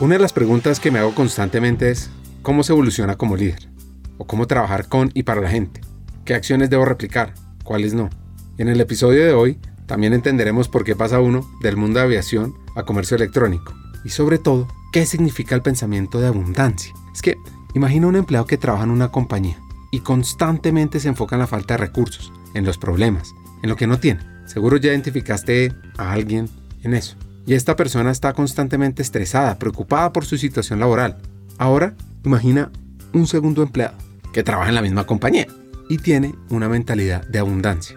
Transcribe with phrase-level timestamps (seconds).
[0.00, 2.08] Una de las preguntas que me hago constantemente es,
[2.40, 3.68] ¿cómo se evoluciona como líder?
[4.16, 5.82] ¿O cómo trabajar con y para la gente?
[6.24, 7.34] ¿Qué acciones debo replicar?
[7.64, 8.08] ¿Cuáles no?
[8.56, 12.54] En el episodio de hoy también entenderemos por qué pasa uno del mundo de aviación
[12.76, 13.74] a comercio electrónico.
[14.02, 16.94] Y sobre todo, qué significa el pensamiento de abundancia.
[17.12, 17.36] Es que
[17.74, 19.58] imagina un empleado que trabaja en una compañía
[19.92, 23.86] y constantemente se enfoca en la falta de recursos, en los problemas, en lo que
[23.86, 24.20] no tiene.
[24.46, 26.48] Seguro ya identificaste a alguien
[26.84, 31.18] en eso y esta persona está constantemente estresada, preocupada por su situación laboral.
[31.58, 31.94] Ahora,
[32.24, 32.70] imagina
[33.12, 33.96] un segundo empleado
[34.32, 35.46] que trabaja en la misma compañía
[35.88, 37.96] y tiene una mentalidad de abundancia.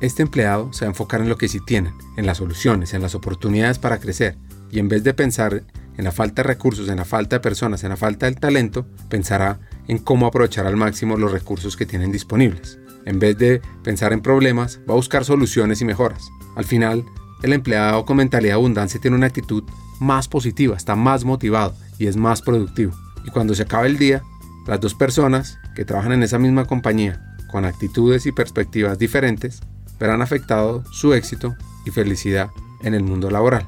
[0.00, 3.02] Este empleado se va a enfocar en lo que sí tienen, en las soluciones, en
[3.02, 4.36] las oportunidades para crecer
[4.70, 5.62] y en vez de pensar
[5.96, 8.86] en la falta de recursos, en la falta de personas, en la falta del talento,
[9.08, 12.78] pensará en cómo aprovechar al máximo los recursos que tienen disponibles.
[13.04, 16.28] En vez de pensar en problemas, va a buscar soluciones y mejoras.
[16.56, 17.04] Al final,
[17.44, 19.64] el empleado con mentalidad de abundancia tiene una actitud
[20.00, 22.92] más positiva, está más motivado y es más productivo.
[23.22, 24.22] Y cuando se acaba el día,
[24.66, 29.60] las dos personas que trabajan en esa misma compañía con actitudes y perspectivas diferentes
[30.00, 32.48] verán afectado su éxito y felicidad
[32.82, 33.66] en el mundo laboral.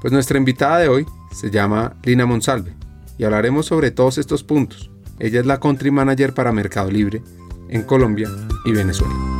[0.00, 2.72] Pues nuestra invitada de hoy se llama Lina Monsalve
[3.18, 4.90] y hablaremos sobre todos estos puntos.
[5.18, 7.22] Ella es la country manager para Mercado Libre
[7.68, 8.30] en Colombia
[8.64, 9.39] y Venezuela.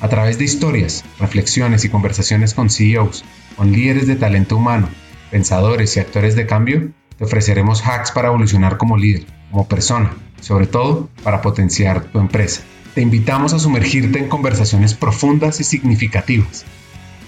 [0.00, 3.24] a través de historias, reflexiones y conversaciones con CEOs,
[3.56, 4.88] con líderes de talento humano,
[5.30, 10.66] pensadores y actores de cambio, te ofreceremos hacks para evolucionar como líder, como persona, sobre
[10.66, 12.62] todo para potenciar tu empresa.
[12.94, 16.64] Te invitamos a sumergirte en conversaciones profundas y significativas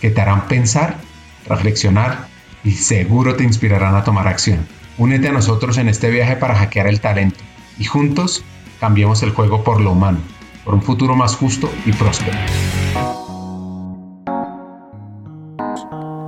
[0.00, 0.97] que te harán pensar,
[1.47, 2.26] reflexionar
[2.64, 4.66] y seguro te inspirarán a tomar acción.
[4.98, 7.38] Únete a nosotros en este viaje para hackear el talento
[7.78, 8.44] y juntos
[8.80, 10.18] cambiemos el juego por lo humano
[10.64, 12.36] por un futuro más justo y próspero.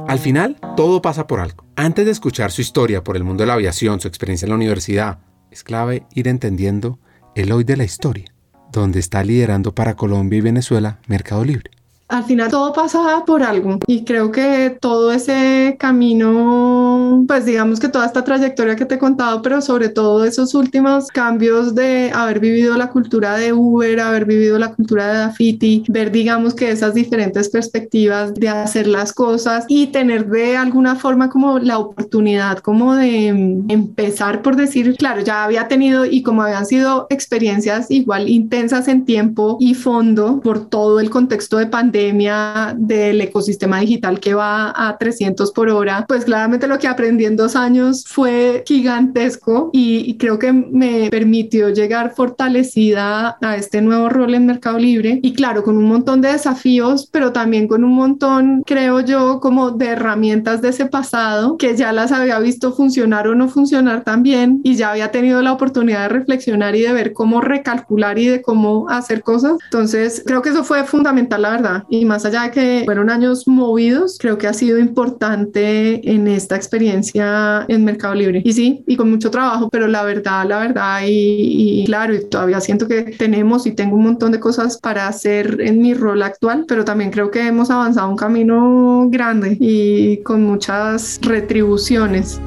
[0.08, 1.64] Al final, todo pasa por algo.
[1.76, 4.56] Antes de escuchar su historia por el mundo de la aviación, su experiencia en la
[4.56, 5.18] universidad,
[5.50, 6.98] es clave ir entendiendo
[7.34, 8.26] el hoy de la historia,
[8.70, 11.70] donde está liderando para Colombia y Venezuela Mercado Libre
[12.14, 17.88] al final todo pasa por algo y creo que todo ese camino, pues digamos que
[17.88, 22.38] toda esta trayectoria que te he contado, pero sobre todo esos últimos cambios de haber
[22.38, 26.94] vivido la cultura de Uber, haber vivido la cultura de Dafiti, ver digamos que esas
[26.94, 32.94] diferentes perspectivas de hacer las cosas y tener de alguna forma como la oportunidad como
[32.94, 33.26] de
[33.69, 39.04] empezar por decir, claro, ya había tenido y como habían sido experiencias igual intensas en
[39.04, 44.97] tiempo y fondo por todo el contexto de pandemia, del ecosistema digital que va a
[44.98, 50.38] 300 por hora, pues claramente lo que aprendí en dos años fue gigantesco y, creo
[50.38, 55.76] que me permitió llegar fortalecida a este nuevo rol en Mercado Libre y claro, con
[55.76, 60.69] un montón de desafíos, pero también con un montón, creo yo, como de herramientas de
[60.69, 65.10] ese pasado que ya las había visto funcionar o no funcionar también y ya había
[65.10, 69.56] tenido la oportunidad de reflexionar y de ver cómo recalcular y de cómo hacer cosas.
[69.64, 73.46] Entonces, creo que eso fue fundamental, la verdad y más allá de que fueron años
[73.46, 78.42] movidos, creo que ha sido importante en esta experiencia en Mercado Libre.
[78.44, 82.60] Y sí, y con mucho trabajo, pero la verdad, la verdad, y, claro, y todavía
[82.60, 86.64] siento que tenemos y tengo un montón de cosas para hacer en mi rol actual,
[86.66, 92.40] pero también creo que hemos avanzado un camino grande y con muchas retribuciones.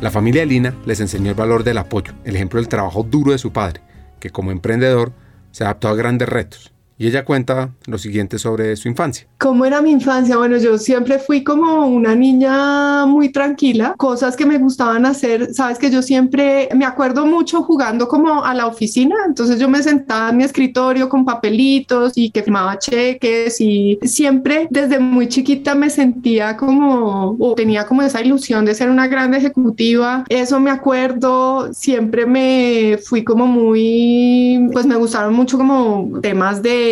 [0.00, 3.38] La familia Lina les enseñó el valor del apoyo, el ejemplo del trabajo duro de
[3.38, 3.80] su padre,
[4.20, 5.12] que como emprendedor
[5.50, 6.72] se adaptó a grandes retos.
[6.98, 9.28] Y ella cuenta lo siguiente sobre su infancia.
[9.38, 10.36] ¿Cómo era mi infancia?
[10.36, 15.78] Bueno, yo siempre fui como una niña muy tranquila, cosas que me gustaban hacer, sabes
[15.78, 20.30] que yo siempre me acuerdo mucho jugando como a la oficina, entonces yo me sentaba
[20.30, 25.90] en mi escritorio con papelitos y que firmaba cheques y siempre desde muy chiquita me
[25.90, 31.72] sentía como o tenía como esa ilusión de ser una gran ejecutiva, eso me acuerdo,
[31.72, 36.87] siempre me fui como muy pues me gustaron mucho como temas de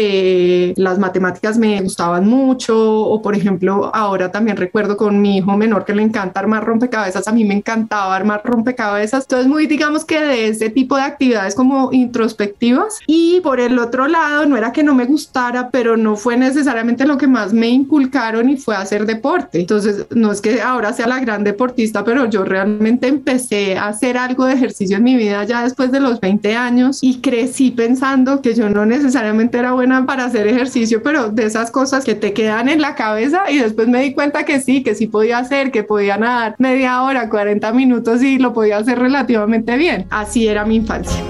[0.77, 5.85] las matemáticas me gustaban mucho o por ejemplo ahora también recuerdo con mi hijo menor
[5.85, 10.21] que le encanta armar rompecabezas, a mí me encantaba armar rompecabezas, entonces muy digamos que
[10.21, 14.83] de ese tipo de actividades como introspectivas y por el otro lado no era que
[14.83, 19.07] no me gustara, pero no fue necesariamente lo que más me inculcaron y fue hacer
[19.07, 19.61] deporte.
[19.61, 24.19] Entonces no es que ahora sea la gran deportista, pero yo realmente empecé a hacer
[24.19, 28.43] algo de ejercicio en mi vida ya después de los 20 años y crecí pensando
[28.43, 32.33] que yo no necesariamente era buena para hacer ejercicio, pero de esas cosas que te
[32.33, 35.71] quedan en la cabeza y después me di cuenta que sí, que sí podía hacer,
[35.71, 40.07] que podía nadar media hora, 40 minutos y lo podía hacer relativamente bien.
[40.11, 41.23] Así era mi infancia.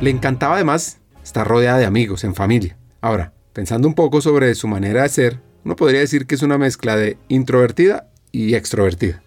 [0.00, 2.76] Le encantaba además estar rodeada de amigos, en familia.
[3.00, 6.58] Ahora, pensando un poco sobre su manera de ser, uno podría decir que es una
[6.58, 9.24] mezcla de introvertida y extrovertida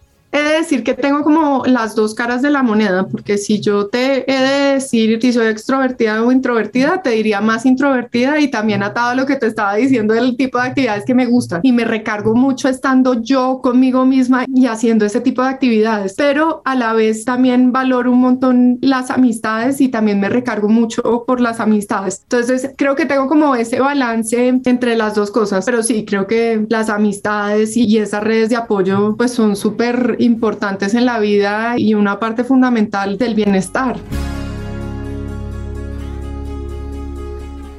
[0.57, 4.41] decir que tengo como las dos caras de la moneda, porque si yo te he
[4.41, 9.15] de decir si soy extrovertida o introvertida, te diría más introvertida y también atado a
[9.15, 11.61] lo que te estaba diciendo del tipo de actividades que me gustan.
[11.63, 16.61] Y me recargo mucho estando yo conmigo misma y haciendo ese tipo de actividades, pero
[16.65, 21.41] a la vez también valoro un montón las amistades y también me recargo mucho por
[21.41, 22.21] las amistades.
[22.23, 26.65] Entonces creo que tengo como ese balance entre las dos cosas, pero sí, creo que
[26.69, 31.93] las amistades y esas redes de apoyo pues son súper importantes en la vida y
[31.93, 33.97] una parte fundamental del bienestar.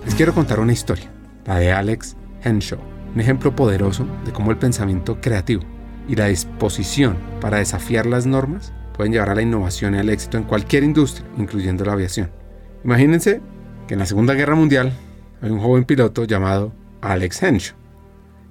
[0.04, 1.10] Les quiero contar una historia,
[1.46, 2.78] la de Alex Henshaw,
[3.14, 5.62] un ejemplo poderoso de cómo el pensamiento creativo
[6.08, 10.36] y la disposición para desafiar las normas pueden llevar a la innovación y al éxito
[10.36, 12.30] en cualquier industria, incluyendo la aviación.
[12.84, 13.40] Imagínense
[13.86, 14.92] que en la Segunda Guerra Mundial
[15.40, 17.77] hay un joven piloto llamado Alex Henshaw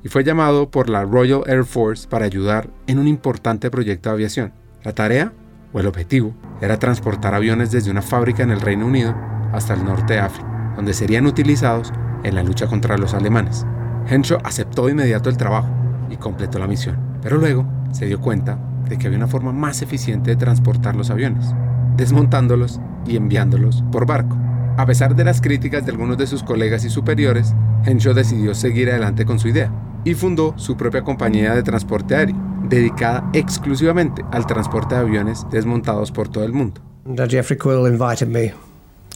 [0.04, 4.14] y fue llamado por la Royal Air Force para ayudar en un importante proyecto de
[4.16, 4.54] aviación.
[4.84, 5.34] La tarea,
[5.74, 9.16] o el objetivo, era transportar aviones desde una fábrica en el Reino Unido
[9.52, 11.92] hasta el norte de África, donde serían utilizados
[12.24, 13.66] en la lucha contra los alemanes.
[14.08, 15.70] Henshaw aceptó de inmediato el trabajo
[16.10, 19.82] y completó la misión, pero luego se dio cuenta de que había una forma más
[19.82, 21.54] eficiente de transportar los aviones,
[21.98, 24.38] desmontándolos y enviándolos por barco.
[24.78, 28.92] A pesar de las críticas de algunos de sus colegas y superiores, Henshaw decidió seguir
[28.92, 29.72] adelante con su idea
[30.04, 32.36] y fundó su propia compañía de transporte aéreo,
[32.70, 36.80] dedicada exclusivamente al transporte de aviones desmontados por todo el mundo.
[37.28, 38.54] Jeffrey Quill invited me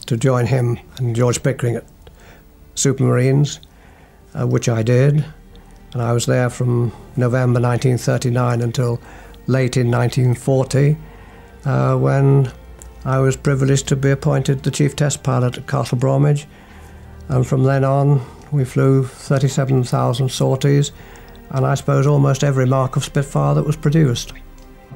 [0.06, 1.84] to join him and George Pickering at
[2.74, 3.60] Supermarines,
[4.34, 5.24] uh, which I did.
[5.94, 8.98] And I was there from November 1939 until
[9.46, 10.96] late in 1940,
[11.64, 12.50] uh, when
[13.04, 16.46] I was privileged to be appointed the chief test pilot at Castle Bromwich.
[17.28, 20.92] And from then on, we flew 37,000 sorties,
[21.50, 24.32] and I suppose almost every mark of Spitfire that was produced.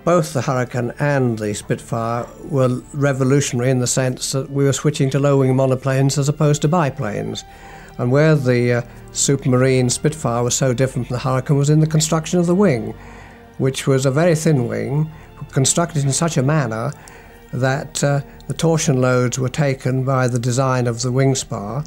[0.04, 5.10] Both the Hurricane and the Spitfire were revolutionary in the sense that we were switching
[5.10, 7.44] to low wing monoplanes as opposed to biplanes.
[7.98, 8.82] And where the uh,
[9.12, 12.94] Supermarine Spitfire was so different from the Hurricane was in the construction of the wing,
[13.58, 15.10] which was a very thin wing,
[15.50, 16.92] constructed in such a manner
[17.52, 21.84] that uh, the torsion loads were taken by the design of the wing spar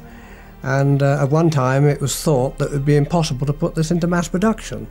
[0.62, 3.74] and uh, at one time it was thought that it would be impossible to put
[3.74, 4.86] this into mass production.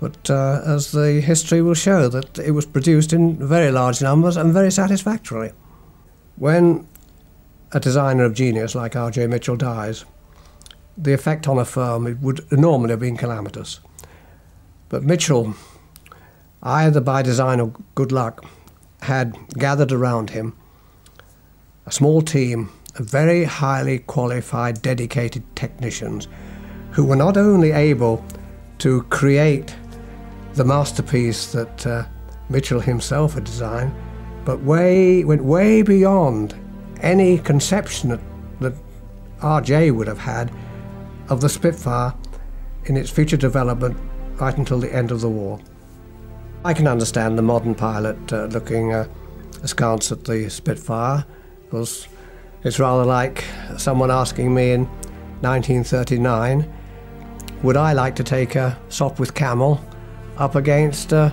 [0.00, 4.36] But uh, as the history will show, that it was produced in very large numbers
[4.36, 5.52] and very satisfactorily.
[6.36, 6.88] When
[7.72, 9.26] a designer of genius like R.J.
[9.26, 10.06] Mitchell dies,
[10.96, 13.80] the effect on a firm would normally have been calamitous.
[14.88, 15.54] But Mitchell,
[16.62, 18.46] either by design or good luck,
[19.02, 20.56] had gathered around him
[21.86, 26.28] a small team of very highly qualified, dedicated technicians
[26.92, 28.24] who were not only able
[28.78, 29.74] to create
[30.54, 32.04] the masterpiece that uh,
[32.48, 33.94] Mitchell himself had designed,
[34.44, 36.54] but way went way beyond
[37.00, 38.20] any conception that,
[38.60, 38.74] that
[39.40, 40.52] RJ would have had
[41.28, 42.12] of the Spitfire
[42.86, 43.96] in its future development
[44.40, 45.60] right until the end of the war.
[46.62, 49.08] I can understand the modern pilot uh, looking uh,
[49.62, 51.24] askance at the Spitfire
[51.64, 52.06] because
[52.64, 53.44] it's rather like
[53.78, 54.84] someone asking me in
[55.40, 56.70] 1939,
[57.62, 59.82] would I like to take a sop with camel
[60.36, 61.30] up against uh,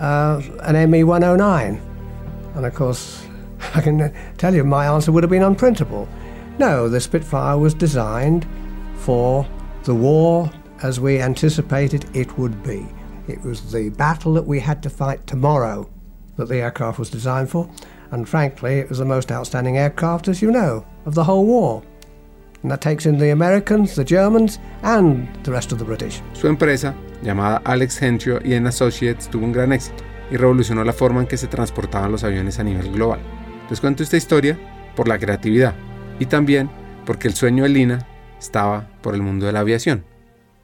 [0.00, 1.80] uh, an ME 109?
[2.56, 3.24] And of course,
[3.74, 6.08] I can tell you my answer would have been unprintable.
[6.58, 8.44] No, the Spitfire was designed
[8.96, 9.46] for
[9.84, 10.50] the war
[10.82, 12.88] as we anticipated it would be.
[13.28, 15.88] It was the battle that we had to fight tomorrow
[16.36, 17.68] that the aircraft was designed for.
[18.12, 21.82] and frankly, it was the most outstanding aircraft, as you know, of the whole war.
[22.62, 26.22] And that takes in the Americans, the Germans, and the rest of the British.
[26.34, 31.22] Su empresa, llamada Alex Henshaw y Associates, tuvo un gran éxito y revolucionó la forma
[31.22, 33.20] en que se transportaban los aviones a nivel global.
[33.68, 34.58] Les cuento esta historia
[34.94, 35.74] por la creatividad
[36.20, 36.70] y también
[37.06, 38.06] porque el sueño de Lina
[38.38, 40.04] estaba por el mundo de la aviación.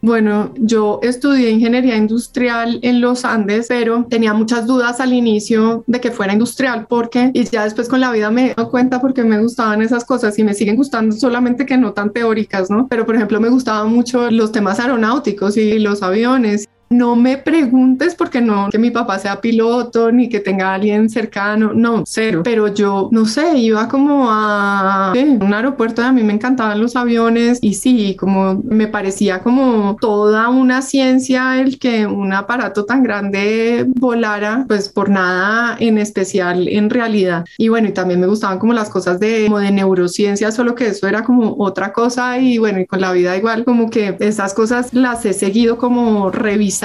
[0.01, 6.01] Bueno, yo estudié ingeniería industrial en los Andes, pero tenía muchas dudas al inicio de
[6.01, 9.41] que fuera industrial, porque, y ya después con la vida me dado cuenta porque me
[9.41, 12.87] gustaban esas cosas y me siguen gustando, solamente que no tan teóricas, ¿no?
[12.87, 18.15] Pero por ejemplo, me gustaban mucho los temas aeronáuticos y los aviones no me preguntes
[18.15, 22.43] porque no que mi papá sea piloto ni que tenga alguien cercano, no, cero.
[22.45, 27.59] Pero yo, no sé, iba como a un aeropuerto a mí me encantaban los aviones
[27.61, 33.85] y sí, como me parecía como toda una ciencia el que un aparato tan grande
[33.89, 37.45] volara, pues por nada en especial en realidad.
[37.59, 40.89] Y bueno, y también me gustaban como las cosas de, como de neurociencia, solo que
[40.89, 44.55] eso era como otra cosa y bueno, y con la vida igual, como que esas
[44.55, 46.78] cosas las he seguido como revisando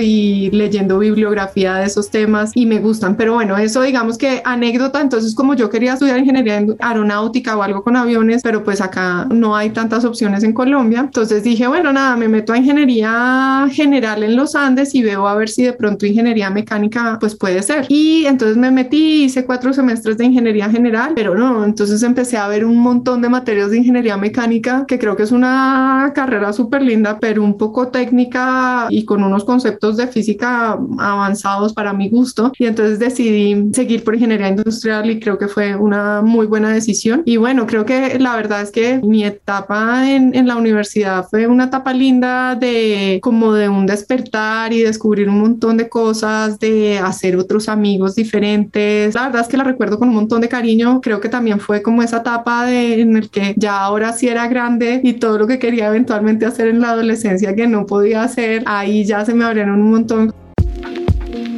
[0.00, 3.16] y leyendo bibliografía de esos temas y me gustan.
[3.16, 7.82] Pero bueno, eso digamos que anécdota, entonces como yo quería estudiar ingeniería aeronáutica o algo
[7.82, 11.00] con aviones, pero pues acá no hay tantas opciones en Colombia.
[11.00, 15.34] Entonces dije, bueno, nada, me meto a ingeniería general en los Andes y veo a
[15.34, 17.86] ver si de pronto ingeniería mecánica pues puede ser.
[17.88, 22.48] Y entonces me metí, hice cuatro semestres de ingeniería general, pero no, entonces empecé a
[22.48, 26.82] ver un montón de materias de ingeniería mecánica, que creo que es una carrera súper
[26.82, 32.08] linda, pero un poco técnica y con un unos conceptos de física avanzados para mi
[32.08, 36.70] gusto y entonces decidí seguir por ingeniería industrial y creo que fue una muy buena
[36.72, 37.22] decisión.
[37.24, 41.46] Y bueno, creo que la verdad es que mi etapa en, en la universidad fue
[41.46, 46.98] una etapa linda de como de un despertar y descubrir un montón de cosas, de
[46.98, 49.14] hacer otros amigos diferentes.
[49.14, 51.00] La verdad es que la recuerdo con un montón de cariño.
[51.00, 54.48] Creo que también fue como esa etapa de, en el que ya ahora sí era
[54.48, 58.62] grande y todo lo que quería eventualmente hacer en la adolescencia que no podía hacer,
[58.66, 60.34] ahí ya se me abrieron un montón.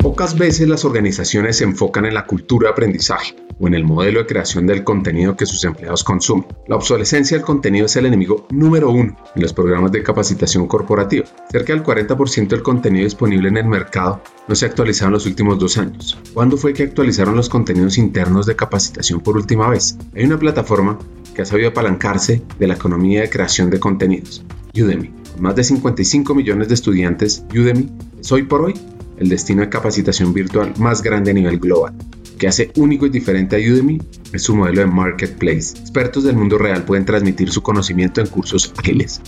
[0.03, 4.19] Pocas veces las organizaciones se enfocan en la cultura de aprendizaje o en el modelo
[4.19, 6.47] de creación del contenido que sus empleados consumen.
[6.67, 11.27] La obsolescencia del contenido es el enemigo número uno en los programas de capacitación corporativa.
[11.53, 15.59] Cerca del 40% del contenido disponible en el mercado no se ha en los últimos
[15.61, 16.19] dos años.
[16.35, 19.97] ¿Cuándo fue que actualizaron los contenidos internos de capacitación por última vez?
[20.17, 20.99] Hay una plataforma
[21.33, 26.35] que ha sabido apalancarse de la economía de creación de contenidos, Udemy más de 55
[26.35, 28.75] millones de estudiantes, Udemy es hoy por hoy
[29.19, 31.95] el destino de capacitación virtual más grande a nivel global.
[32.39, 34.01] que hace único y diferente a Udemy
[34.33, 35.79] es su modelo de marketplace.
[35.79, 39.21] Expertos del mundo real pueden transmitir su conocimiento en cursos ágiles,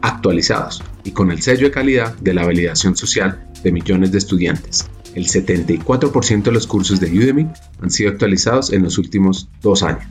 [0.00, 4.88] actualizados y con el sello de calidad de la validación social de millones de estudiantes.
[5.14, 7.46] El 74% de los cursos de Udemy
[7.82, 10.04] han sido actualizados en los últimos dos años.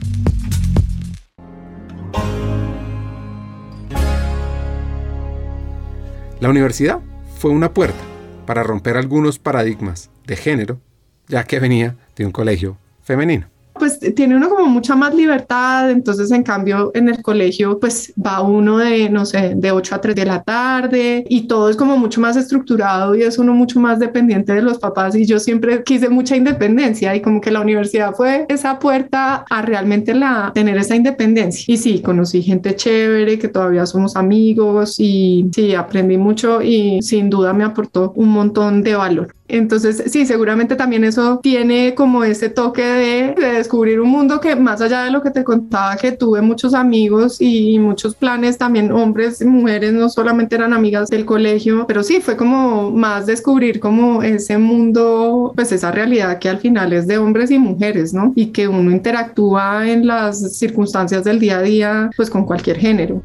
[6.42, 6.98] La universidad
[7.38, 8.02] fue una puerta
[8.46, 10.80] para romper algunos paradigmas de género,
[11.28, 13.46] ya que venía de un colegio femenino
[13.82, 18.40] pues tiene uno como mucha más libertad, entonces en cambio en el colegio pues va
[18.40, 21.98] uno de, no sé, de 8 a 3 de la tarde y todo es como
[21.98, 25.82] mucho más estructurado y es uno mucho más dependiente de los papás y yo siempre
[25.82, 30.76] quise mucha independencia y como que la universidad fue esa puerta a realmente la, tener
[30.76, 31.64] esa independencia.
[31.66, 37.28] Y sí, conocí gente chévere que todavía somos amigos y sí, aprendí mucho y sin
[37.28, 39.34] duda me aportó un montón de valor.
[39.48, 44.80] Entonces, sí, seguramente también eso tiene como ese toque de, descubrir un mundo que más
[44.80, 49.40] allá de lo que te contaba, que tuve muchos amigos y muchos planes, también hombres
[49.40, 54.22] y mujeres, no solamente eran amigas del colegio, pero sí, fue como más descubrir como
[54.22, 58.32] ese mundo, pues esa realidad que al final es de hombres y mujeres, ¿no?
[58.34, 63.22] Y que uno interactúa en las circunstancias del día a día, pues con cualquier género.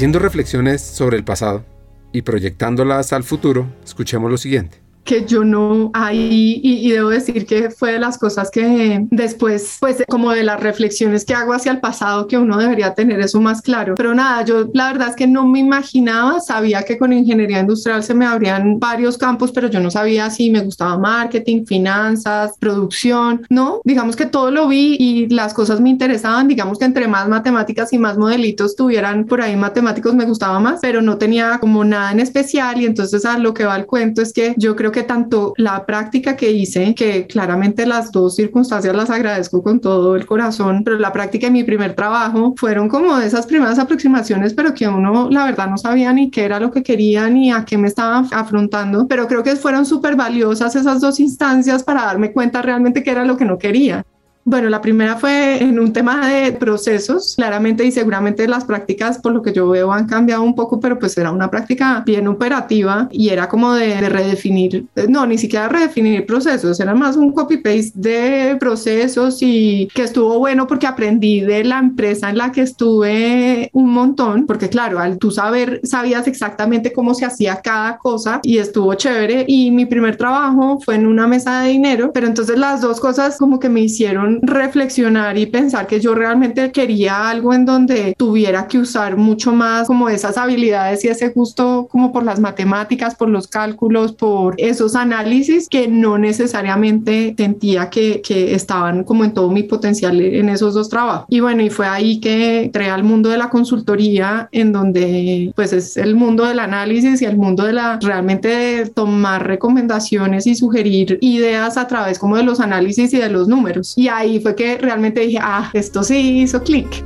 [0.00, 1.62] Haciendo reflexiones sobre el pasado
[2.10, 7.70] y proyectándolas al futuro, escuchemos lo siguiente que yo no ahí y, debo decir que
[7.70, 11.80] fue de las cosas que después pues como de las reflexiones que hago hacia el
[11.80, 13.94] pasado que uno debería tener eso más claro.
[13.96, 18.02] Pero nada yo la verdad es que no me imaginaba sabía que con ingeniería industrial
[18.02, 23.46] se me abrían varios campos pero yo no sabía si me gustaba marketing finanzas producción
[23.48, 26.48] no digamos que todo lo vi y las cosas me interesaban.
[26.48, 30.80] Digamos que entre más matemáticas y más modelitos tuvieran por ahí matemáticos me gustaba más
[30.82, 34.22] pero no tenía como nada en especial y entonces a lo que va el cuento
[34.22, 38.94] es que yo creo que tanto la práctica que hice, que claramente las dos circunstancias
[38.94, 43.18] las agradezco con todo el corazón, pero la práctica de mi primer trabajo fueron como
[43.18, 46.82] esas primeras aproximaciones, pero que uno la verdad no sabía ni qué era lo que
[46.82, 51.20] quería ni a qué me estaba afrontando, pero creo que fueron súper valiosas esas dos
[51.20, 54.04] instancias para darme cuenta realmente qué era lo que no quería.
[54.44, 59.32] Bueno, la primera fue en un tema de procesos, claramente, y seguramente las prácticas, por
[59.32, 63.08] lo que yo veo, han cambiado un poco, pero pues era una práctica bien operativa
[63.12, 68.56] y era como de, redefinir, no, ni siquiera redefinir procesos, era más un copy-paste de
[68.56, 73.90] procesos y que estuvo bueno porque aprendí de la empresa en la que estuve un
[73.92, 78.94] montón, porque claro, al tú saber, sabías exactamente cómo se hacía cada cosa y estuvo
[78.94, 79.44] chévere.
[79.46, 83.36] Y mi primer trabajo fue en una mesa de dinero, pero entonces las dos cosas
[83.36, 88.66] como que me hicieron reflexionar y pensar que yo realmente quería algo en donde tuviera
[88.66, 93.28] que usar mucho más como esas habilidades y ese gusto como por las matemáticas, por
[93.28, 99.50] los cálculos, por esos análisis que no necesariamente sentía que, que estaban como en todo
[99.50, 101.26] mi potencial en esos dos trabajos.
[101.28, 105.72] Y bueno, y fue ahí que entré al mundo de la consultoría en donde pues
[105.72, 110.54] es el mundo del análisis y el mundo de la realmente de tomar recomendaciones y
[110.54, 113.94] sugerir ideas a través como de los análisis y de los números.
[113.96, 117.04] Y ahí fue que realmente dije, ah, esto sí hizo clic.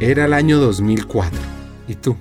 [0.00, 1.38] Era el año 2004.
[1.88, 2.16] ¿Y tú?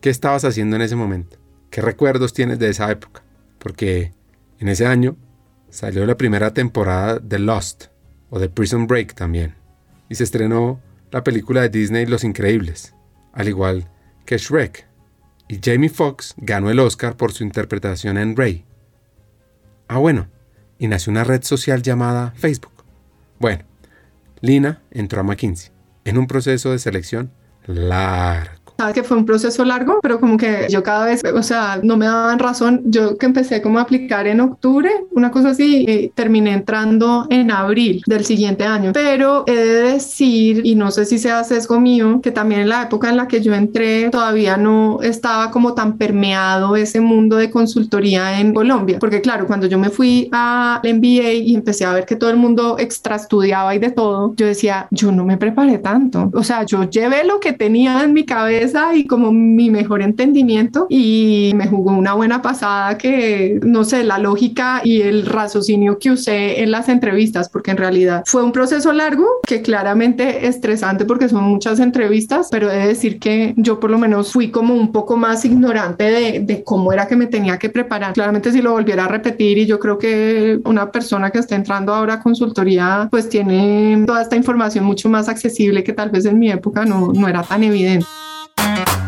[0.00, 1.38] ¿Qué estabas haciendo en ese momento?
[1.70, 3.22] ¿Qué recuerdos tienes de esa época?
[3.58, 4.12] Porque
[4.58, 5.16] en ese año
[5.70, 7.86] salió la primera temporada de Lost
[8.30, 9.54] o de Prison Break también.
[10.08, 12.94] Y se estrenó la película de Disney Los Increíbles,
[13.32, 13.90] al igual
[14.24, 14.86] que Shrek.
[15.48, 18.64] Y Jamie Foxx ganó el Oscar por su interpretación en Ray.
[19.88, 20.28] Ah, bueno,
[20.78, 22.84] y nació una red social llamada Facebook.
[23.38, 23.64] Bueno,
[24.40, 25.72] Lina entró a McKinsey
[26.04, 27.32] en un proceso de selección
[27.66, 31.80] largo sabes que fue un proceso largo, pero como que yo cada vez, o sea,
[31.82, 32.82] no me daban razón.
[32.84, 37.50] Yo que empecé como a aplicar en octubre, una cosa así, y terminé entrando en
[37.50, 38.92] abril del siguiente año.
[38.92, 42.84] Pero he de decir, y no sé si sea sesgo mío, que también en la
[42.84, 47.50] época en la que yo entré todavía no estaba como tan permeado ese mundo de
[47.50, 48.98] consultoría en Colombia.
[49.00, 52.36] Porque claro, cuando yo me fui al MBA y empecé a ver que todo el
[52.36, 56.30] mundo extra estudiaba y de todo, yo decía, yo no me preparé tanto.
[56.32, 60.86] O sea, yo llevé lo que tenía en mi cabeza y como mi mejor entendimiento
[60.88, 66.10] y me jugó una buena pasada que, no sé, la lógica y el raciocinio que
[66.10, 71.28] usé en las entrevistas, porque en realidad fue un proceso largo que claramente estresante porque
[71.28, 74.92] son muchas entrevistas, pero he de decir que yo por lo menos fui como un
[74.92, 78.12] poco más ignorante de, de cómo era que me tenía que preparar.
[78.12, 81.94] Claramente si lo volviera a repetir y yo creo que una persona que está entrando
[81.94, 86.38] ahora a consultoría pues tiene toda esta información mucho más accesible que tal vez en
[86.38, 88.06] mi época no, no era tan evidente.
[88.58, 89.07] Thank you.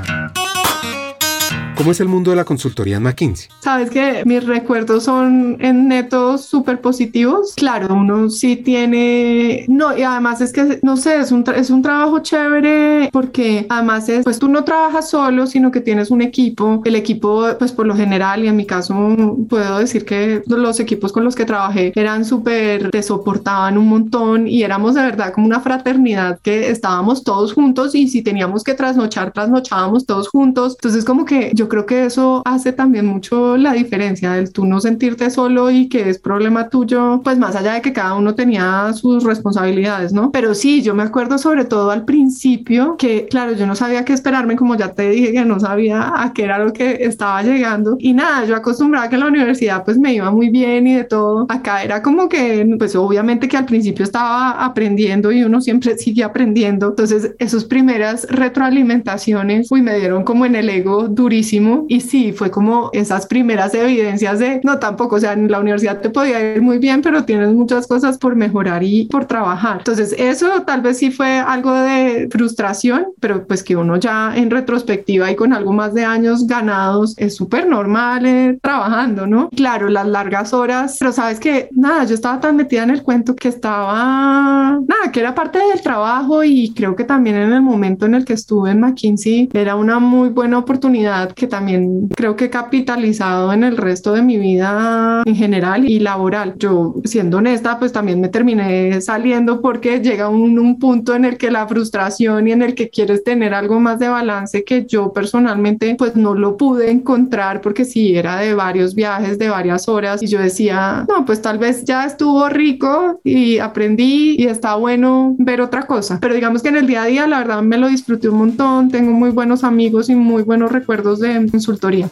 [1.81, 3.49] ¿Cómo es el mundo de la consultoría en McKinsey?
[3.61, 7.55] Sabes que mis recuerdos son en netos súper positivos.
[7.57, 11.81] Claro, uno sí tiene, no, y además es que, no sé, es un, es un
[11.81, 16.83] trabajo chévere porque además es, pues tú no trabajas solo, sino que tienes un equipo.
[16.85, 21.13] El equipo, pues por lo general, y en mi caso puedo decir que los equipos
[21.13, 25.47] con los que trabajé eran súper, te soportaban un montón y éramos de verdad como
[25.47, 30.77] una fraternidad que estábamos todos juntos y si teníamos que trasnochar, trasnochábamos todos juntos.
[30.79, 34.81] Entonces como que yo creo que eso hace también mucho la diferencia del tú no
[34.81, 38.93] sentirte solo y que es problema tuyo, pues más allá de que cada uno tenía
[38.93, 40.31] sus responsabilidades, ¿no?
[40.31, 44.13] Pero sí, yo me acuerdo sobre todo al principio que, claro, yo no sabía qué
[44.13, 47.97] esperarme, como ya te dije que no sabía a qué era lo que estaba llegando.
[47.99, 51.05] Y nada, yo acostumbraba que en la universidad pues me iba muy bien y de
[51.05, 51.47] todo.
[51.49, 56.25] Acá era como que, pues obviamente que al principio estaba aprendiendo y uno siempre sigue
[56.25, 56.89] aprendiendo.
[56.89, 62.51] Entonces, esas primeras retroalimentaciones, uy, me dieron como en el ego durísimo y sí, fue
[62.51, 66.63] como esas primeras evidencias de, no tampoco, o sea, en la universidad te podía ir
[66.63, 69.79] muy bien, pero tienes muchas cosas por mejorar y por trabajar.
[69.79, 74.51] Entonces, eso tal vez sí fue algo de frustración, pero pues que uno ya en
[74.51, 79.51] retrospectiva y con algo más de años ganados es súper normal eh, trabajando, ¿no?
[79.51, 83.35] Claro, las largas horas, pero sabes que nada, yo estaba tan metida en el cuento
[83.37, 88.07] que estaba, nada, que era parte del trabajo y creo que también en el momento
[88.07, 92.45] en el que estuve en McKinsey era una muy buena oportunidad que también creo que
[92.45, 96.55] he capitalizado en el resto de mi vida en general y laboral.
[96.59, 101.39] Yo, siendo honesta, pues también me terminé saliendo porque llega un, un punto en el
[101.39, 105.15] que la frustración y en el que quieres tener algo más de balance que yo
[105.15, 110.23] personalmente pues no lo pude encontrar porque sí era de varios viajes, de varias horas
[110.23, 115.37] y yo decía, no, pues tal vez ya estuvo rico y aprendí y está bueno
[115.39, 116.19] ver otra cosa.
[116.21, 118.91] Pero digamos que en el día a día la verdad me lo disfruté un montón,
[118.91, 122.11] tengo muy buenos amigos y muy buenos recuerdos de consultoría.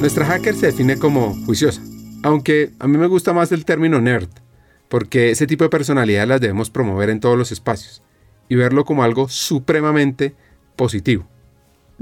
[0.00, 1.80] Nuestra hacker se define como juiciosa,
[2.24, 4.28] aunque a mí me gusta más el término nerd,
[4.88, 8.02] porque ese tipo de personalidad las debemos promover en todos los espacios
[8.48, 10.34] y verlo como algo supremamente
[10.74, 11.31] positivo.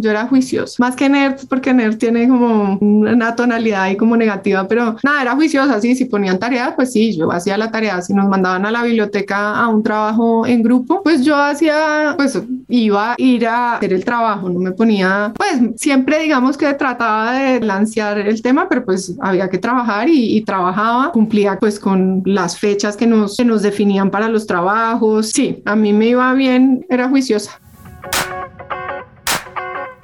[0.00, 4.66] Yo era juiciosa, más que nerd, porque nerd tiene como una tonalidad ahí como negativa,
[4.66, 8.14] pero nada, era juiciosa, sí, si ponían tarea, pues sí, yo hacía la tarea, si
[8.14, 13.12] nos mandaban a la biblioteca a un trabajo en grupo, pues yo hacía, pues iba
[13.12, 17.60] a ir a hacer el trabajo, no me ponía, pues siempre digamos que trataba de
[17.60, 22.58] lancear el tema, pero pues había que trabajar y, y trabajaba, cumplía pues con las
[22.58, 26.86] fechas que nos, que nos definían para los trabajos, sí, a mí me iba bien,
[26.88, 27.60] era juiciosa.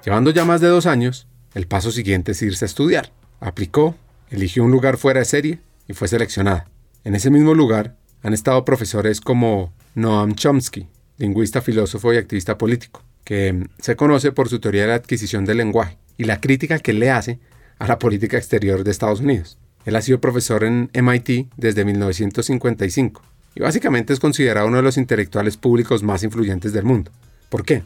[0.07, 3.11] Llevando ya más de dos años, el paso siguiente es irse a estudiar.
[3.41, 3.97] Aplicó,
[4.31, 6.69] eligió un lugar fuera de serie y fue seleccionada.
[7.03, 10.87] En ese mismo lugar han estado profesores como Noam Chomsky,
[11.19, 15.57] lingüista, filósofo y activista político, que se conoce por su teoría de la adquisición del
[15.57, 17.41] lenguaje y la crítica que le hace
[17.81, 19.59] a la política exterior de Estados Unidos.
[19.87, 23.23] Él ha sido profesor en MIT desde 1955
[23.57, 27.11] y básicamente es considerado uno de los intelectuales públicos más influyentes del mundo.
[27.49, 27.83] ¿Por qué?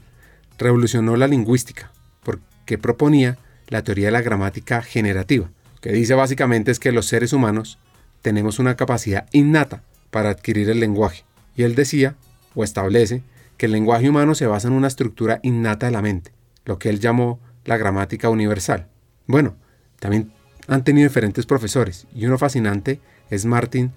[0.58, 1.90] Revolucionó la lingüística,
[2.22, 7.32] porque proponía la teoría de la gramática generativa, que dice básicamente es que los seres
[7.32, 7.78] humanos
[8.22, 11.24] tenemos una capacidad innata para adquirir el lenguaje.
[11.56, 12.16] Y él decía,
[12.54, 13.22] o establece,
[13.56, 16.32] que el lenguaje humano se basa en una estructura innata de la mente,
[16.64, 18.88] lo que él llamó la gramática universal.
[19.26, 19.56] Bueno,
[19.98, 20.32] también
[20.66, 23.92] han tenido diferentes profesores, y uno fascinante es Martin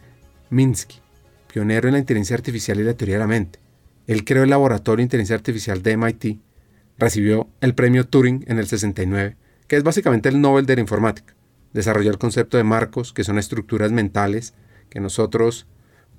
[0.50, 1.00] Minsky,
[1.52, 3.60] pionero en la inteligencia artificial y la teoría de la mente.
[4.06, 6.40] Él creó el laboratorio de inteligencia artificial de MIT,
[6.98, 11.36] recibió el premio Turing en el 69, que es básicamente el Nobel de la informática.
[11.74, 14.54] Desarrolló el concepto de marcos, que son estructuras mentales
[14.90, 15.68] que nosotros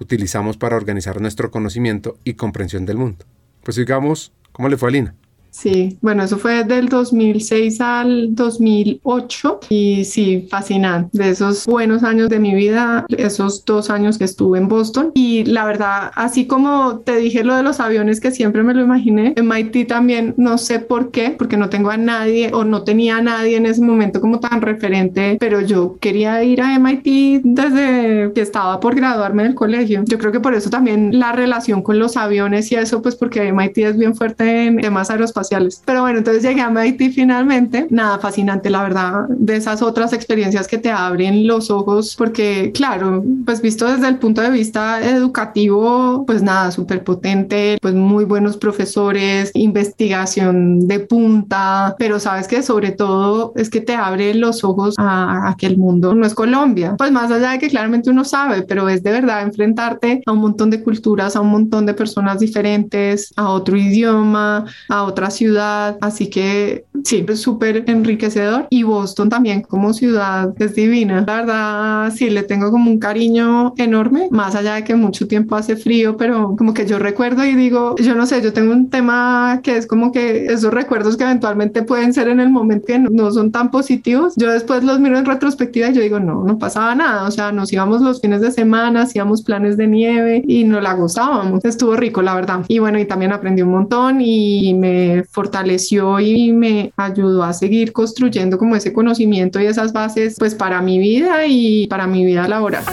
[0.01, 3.25] utilizamos para organizar nuestro conocimiento y comprensión del mundo.
[3.63, 5.15] Pues digamos, ¿cómo le fue a Lina?
[5.55, 11.17] Sí, bueno, eso fue del 2006 al 2008 y sí, fascinante.
[11.17, 15.13] De esos buenos años de mi vida, esos dos años que estuve en Boston.
[15.15, 18.83] Y la verdad, así como te dije lo de los aviones que siempre me lo
[18.83, 22.83] imaginé, en MIT también no sé por qué, porque no tengo a nadie o no
[22.83, 27.43] tenía a nadie en ese momento como tan referente, pero yo quería ir a MIT
[27.45, 30.03] desde que estaba por graduarme del colegio.
[30.05, 33.53] Yo creo que por eso también la relación con los aviones y eso, pues porque
[33.53, 35.44] MIT es bien fuerte en temas aeroespaciales
[35.85, 37.87] pero bueno, entonces llegué a MIT finalmente.
[37.91, 43.25] Nada, fascinante, la verdad, de esas otras experiencias que te abren los ojos, porque claro,
[43.45, 48.57] pues visto desde el punto de vista educativo, pues nada, súper potente, pues muy buenos
[48.57, 54.95] profesores, investigación de punta, pero sabes que sobre todo es que te abre los ojos
[54.99, 56.95] a, a que el mundo no es Colombia.
[56.97, 60.39] Pues más allá de que claramente uno sabe, pero es de verdad enfrentarte a un
[60.39, 65.99] montón de culturas, a un montón de personas diferentes, a otro idioma, a otras ciudad,
[66.01, 71.25] así que sí, es súper enriquecedor y Boston también como ciudad es divina.
[71.27, 75.57] La verdad, sí, le tengo como un cariño enorme, más allá de que mucho tiempo
[75.57, 78.89] hace frío, pero como que yo recuerdo y digo, yo no sé, yo tengo un
[78.89, 82.99] tema que es como que esos recuerdos que eventualmente pueden ser en el momento que
[82.99, 86.59] no, son tan positivos, yo después los miro en retrospectiva y yo digo, no, no
[86.59, 90.65] pasaba nada, o sea, nos íbamos los fines de semana, hacíamos planes de nieve y
[90.65, 92.65] nos la gozábamos, estuvo rico, la verdad.
[92.69, 97.93] Y bueno, y también aprendí un montón y me fortaleció y me ayudó a seguir
[97.93, 102.49] construyendo como ese conocimiento y esas bases pues para mi vida y para mi vida
[102.49, 102.85] laboral.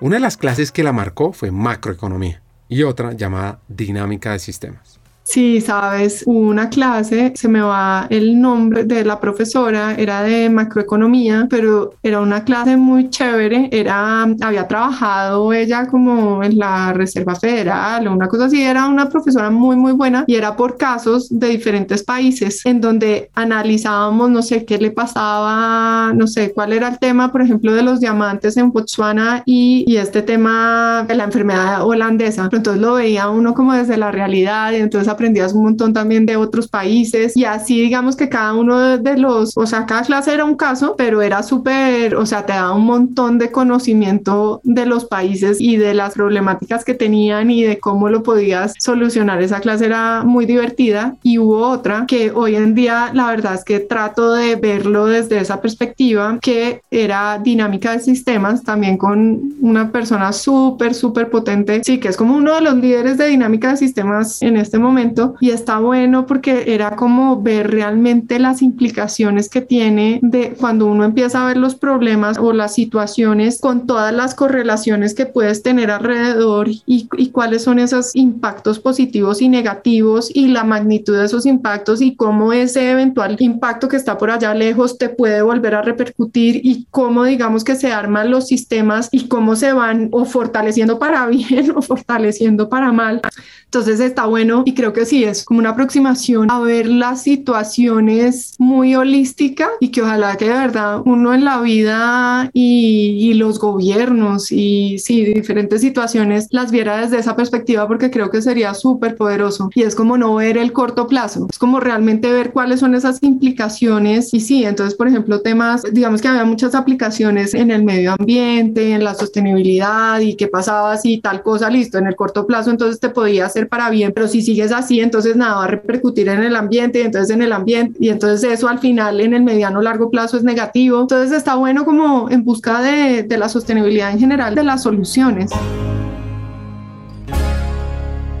[0.00, 5.01] Una de las clases que la marcó fue macroeconomía y otra llamada dinámica de sistemas.
[5.24, 11.46] Sí, sabes, una clase, se me va el nombre de la profesora, era de macroeconomía,
[11.48, 18.08] pero era una clase muy chévere, era, había trabajado ella como en la Reserva Federal
[18.08, 21.48] o una cosa así, era una profesora muy, muy buena y era por casos de
[21.48, 26.98] diferentes países en donde analizábamos, no sé, qué le pasaba, no sé, cuál era el
[26.98, 31.86] tema, por ejemplo, de los diamantes en Botswana y, y este tema de la enfermedad
[31.86, 32.48] holandesa.
[32.52, 36.36] Entonces lo veía uno como desde la realidad y entonces aprendías un montón también de
[36.36, 40.44] otros países y así digamos que cada uno de los, o sea, cada clase era
[40.44, 45.04] un caso, pero era súper, o sea, te daba un montón de conocimiento de los
[45.04, 49.42] países y de las problemáticas que tenían y de cómo lo podías solucionar.
[49.42, 53.64] Esa clase era muy divertida y hubo otra que hoy en día la verdad es
[53.64, 59.90] que trato de verlo desde esa perspectiva que era dinámica de sistemas también con una
[59.90, 63.76] persona súper, súper potente, sí, que es como uno de los líderes de dinámica de
[63.76, 65.01] sistemas en este momento
[65.40, 71.04] y está bueno porque era como ver realmente las implicaciones que tiene de cuando uno
[71.04, 75.90] empieza a ver los problemas o las situaciones con todas las correlaciones que puedes tener
[75.90, 81.46] alrededor y, y cuáles son esos impactos positivos y negativos y la magnitud de esos
[81.46, 85.82] impactos y cómo ese eventual impacto que está por allá lejos te puede volver a
[85.82, 90.98] repercutir y cómo digamos que se arman los sistemas y cómo se van o fortaleciendo
[90.98, 93.20] para bien o fortaleciendo para mal.
[93.64, 97.22] Entonces está bueno y creo creo que sí es como una aproximación a ver las
[97.22, 103.34] situaciones muy holística y que ojalá que de verdad uno en la vida y, y
[103.34, 108.74] los gobiernos y sí, diferentes situaciones las viera desde esa perspectiva porque creo que sería
[108.74, 112.80] súper poderoso y es como no ver el corto plazo, es como realmente ver cuáles
[112.80, 117.70] son esas implicaciones y sí, entonces por ejemplo temas, digamos que había muchas aplicaciones en
[117.70, 122.16] el medio ambiente, en la sostenibilidad y qué pasaba si tal cosa, listo, en el
[122.16, 125.64] corto plazo entonces te podía hacer para bien, pero si sigues así entonces nada va
[125.64, 129.20] a repercutir en el ambiente y entonces en el ambiente y entonces eso al final
[129.20, 133.38] en el mediano largo plazo es negativo, entonces está bueno como en busca de, de
[133.38, 135.50] la sostenibilidad en general de las soluciones.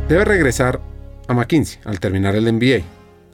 [0.08, 0.80] Debe regresar
[1.28, 2.84] a McKinsey al terminar el MBA.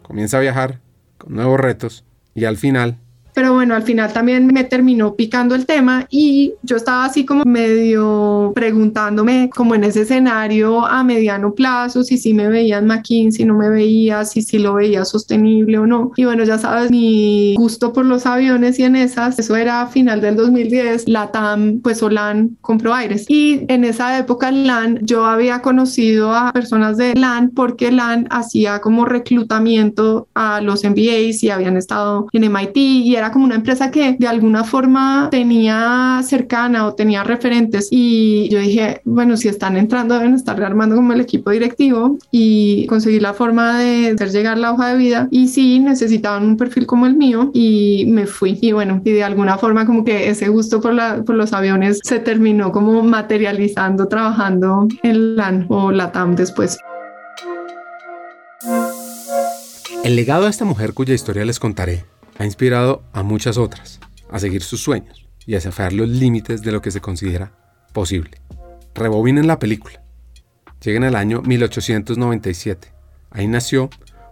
[0.02, 0.80] Comienza a viajar
[1.16, 2.98] con nuevos retos y al final
[3.38, 7.44] pero bueno, al final también me terminó picando el tema y yo estaba así como
[7.44, 13.38] medio preguntándome como en ese escenario a mediano plazo, si sí me veía en McKinsey,
[13.38, 16.10] si no me veía, si sí lo veía sostenible o no.
[16.16, 20.20] Y bueno, ya sabes, mi gusto por los aviones y en esas, eso era final
[20.20, 23.24] del 2010, la TAM, pues Olan compró Aires.
[23.28, 28.80] Y en esa época LAN, yo había conocido a personas de LAN porque LAN hacía
[28.80, 33.90] como reclutamiento a los MBAs y habían estado en MIT y era como una empresa
[33.90, 39.76] que de alguna forma tenía cercana o tenía referentes y yo dije, bueno, si están
[39.76, 44.58] entrando deben estar rearmando como el equipo directivo y conseguir la forma de hacer llegar
[44.58, 48.58] la hoja de vida y sí necesitaban un perfil como el mío y me fui
[48.60, 52.00] y bueno, y de alguna forma como que ese gusto por, la, por los aviones
[52.02, 56.78] se terminó como materializando trabajando en LAN o LATAM después.
[60.04, 62.04] El legado de esta mujer cuya historia les contaré
[62.38, 66.72] ha inspirado a muchas otras a seguir sus sueños y a desafiar los límites de
[66.72, 67.52] lo que se considera
[67.92, 68.40] posible.
[68.94, 70.02] Rebobinen la película.
[70.82, 72.92] Lleguen al año 1897.
[73.30, 73.90] Ahí nació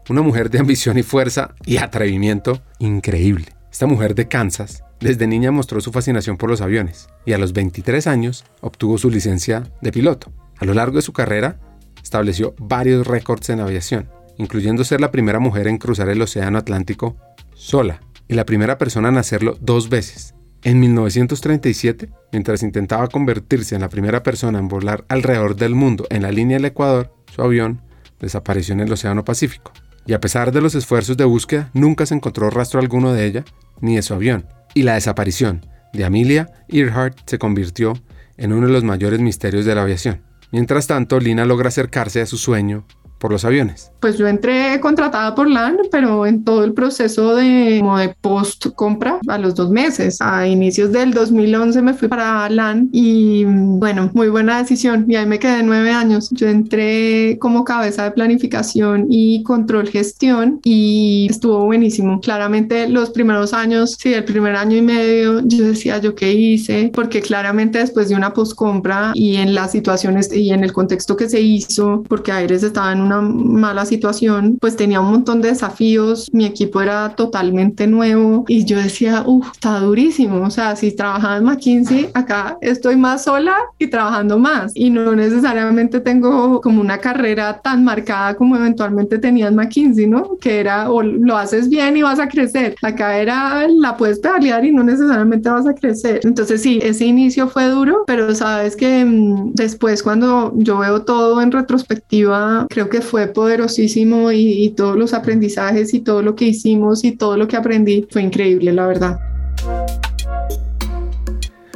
[0.09, 3.47] una mujer de ambición y fuerza y atrevimiento increíble.
[3.73, 7.53] Esta mujer de Kansas desde niña mostró su fascinación por los aviones y a los
[7.53, 10.33] 23 años obtuvo su licencia de piloto.
[10.59, 11.59] A lo largo de su carrera
[12.03, 17.17] estableció varios récords en aviación, incluyendo ser la primera mujer en cruzar el Océano Atlántico
[17.57, 20.35] sola, y la primera persona en hacerlo dos veces.
[20.63, 26.23] En 1937, mientras intentaba convertirse en la primera persona en volar alrededor del mundo en
[26.23, 27.83] la línea del Ecuador, su avión
[28.21, 29.73] desapareció en el Océano Pacífico.
[30.07, 33.45] Y a pesar de los esfuerzos de búsqueda, nunca se encontró rastro alguno de ella
[33.81, 34.47] ni de su avión.
[34.75, 37.95] Y la desaparición de Amelia Earhart se convirtió
[38.37, 40.23] en uno de los mayores misterios de la aviación.
[40.53, 42.87] Mientras tanto, Lina logra acercarse a su sueño
[43.19, 43.91] por los aviones?
[44.01, 48.67] Pues yo entré contratada por LAN, pero en todo el proceso de, como de post
[48.75, 50.19] compra a los dos meses.
[50.21, 55.07] A inicios del 2011 me fui para LAN y bueno, muy buena decisión.
[55.09, 56.31] Y ahí me quedé nueve años.
[56.31, 62.21] Yo entré como cabeza de planificación y control gestión y estuvo buenísimo.
[62.21, 66.91] Claramente los primeros años, sí, el primer año y medio, yo decía yo qué hice,
[66.93, 71.17] porque claramente después de una post compra y en las situaciones y en el contexto
[71.17, 75.49] que se hizo, porque Aires estaba en una mala situación, pues tenía un montón de
[75.51, 80.95] desafíos, mi equipo era totalmente nuevo y yo decía, uff, está durísimo, o sea, si
[80.95, 86.81] trabajaba en McKinsey, acá estoy más sola y trabajando más y no necesariamente tengo como
[86.81, 90.37] una carrera tan marcada como eventualmente tenía en McKinsey, ¿no?
[90.41, 94.65] Que era o lo haces bien y vas a crecer, acá era la puedes pedalear
[94.65, 96.21] y no necesariamente vas a crecer.
[96.25, 101.41] Entonces sí, ese inicio fue duro, pero sabes que mmm, después cuando yo veo todo
[101.41, 107.05] en retrospectiva, creo que fue poderosísimo y, todos los aprendizajes y todo lo que hicimos
[107.05, 109.19] y todo lo que aprendí fue increíble, la verdad.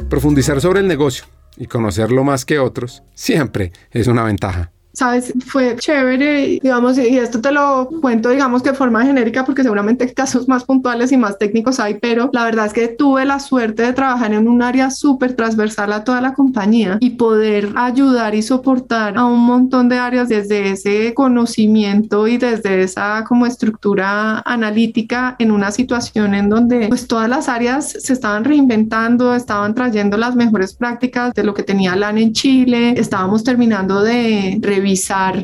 [0.09, 1.25] Profundizar sobre el negocio
[1.57, 7.41] y conocerlo más que otros siempre es una ventaja sabes, fue chévere, digamos, y esto
[7.41, 11.37] te lo cuento, digamos, que de forma genérica, porque seguramente casos más puntuales y más
[11.37, 14.91] técnicos hay, pero la verdad es que tuve la suerte de trabajar en un área
[14.91, 19.97] súper transversal a toda la compañía y poder ayudar y soportar a un montón de
[19.97, 26.87] áreas desde ese conocimiento y desde esa como estructura analítica en una situación en donde
[26.87, 31.63] pues todas las áreas se estaban reinventando, estaban trayendo las mejores prácticas de lo que
[31.63, 34.80] tenía LAN en Chile, estábamos terminando de revisar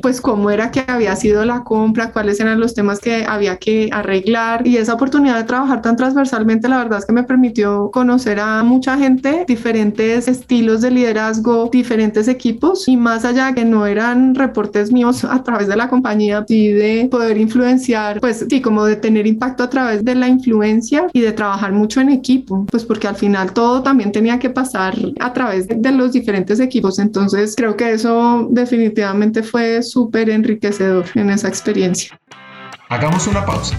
[0.01, 3.89] pues cómo era que había sido la compra, cuáles eran los temas que había que
[3.91, 4.65] arreglar.
[4.67, 8.63] Y esa oportunidad de trabajar tan transversalmente la verdad es que me permitió conocer a
[8.63, 12.87] mucha gente, diferentes estilos de liderazgo, diferentes equipos.
[12.87, 17.07] Y más allá que no eran reportes míos a través de la compañía y de
[17.09, 21.31] poder influenciar, pues sí, como de tener impacto a través de la influencia y de
[21.31, 25.67] trabajar mucho en equipo, pues porque al final todo también tenía que pasar a través
[25.67, 32.19] de los diferentes equipos, entonces creo que eso definitivamente fue súper enriquecedor en esa experiencia.
[32.89, 33.77] Hagamos una pausa.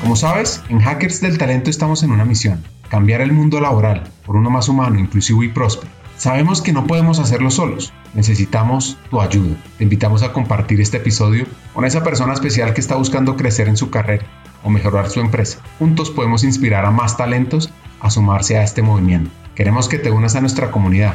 [0.00, 4.36] Como sabes, en Hackers del Talento estamos en una misión, cambiar el mundo laboral por
[4.36, 5.92] uno más humano, inclusivo y próspero.
[6.16, 9.56] Sabemos que no podemos hacerlo solos, necesitamos tu ayuda.
[9.78, 13.78] Te invitamos a compartir este episodio con esa persona especial que está buscando crecer en
[13.78, 14.26] su carrera
[14.62, 15.60] o mejorar su empresa.
[15.78, 19.30] Juntos podemos inspirar a más talentos a sumarse a este movimiento.
[19.54, 21.14] Queremos que te unas a nuestra comunidad,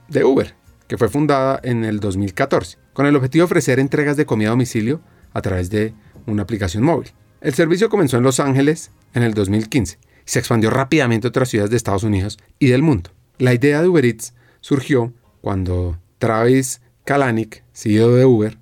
[0.11, 0.53] de Uber,
[0.87, 4.51] que fue fundada en el 2014, con el objetivo de ofrecer entregas de comida a
[4.51, 5.01] domicilio
[5.33, 5.93] a través de
[6.27, 7.11] una aplicación móvil.
[7.39, 11.49] El servicio comenzó en Los Ángeles en el 2015 y se expandió rápidamente a otras
[11.49, 13.09] ciudades de Estados Unidos y del mundo.
[13.37, 18.57] La idea de Uber Eats surgió cuando Travis Kalanick, CEO de Uber,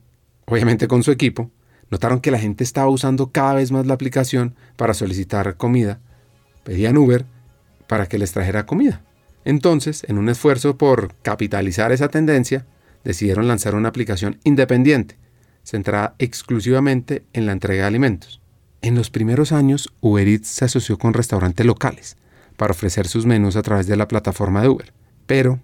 [0.45, 1.51] obviamente con su equipo,
[1.89, 5.99] notaron que la gente estaba usando cada vez más la aplicación para solicitar comida.
[6.63, 7.25] Pedían Uber
[7.87, 9.03] para que les trajera comida.
[9.45, 12.65] Entonces, en un esfuerzo por capitalizar esa tendencia,
[13.03, 15.17] decidieron lanzar una aplicación independiente
[15.63, 18.41] centrada exclusivamente en la entrega de alimentos.
[18.81, 22.17] En los primeros años, Uber Eats se asoció con restaurantes locales
[22.57, 24.93] para ofrecer sus menús a través de la plataforma de Uber.
[25.25, 25.59] Pero,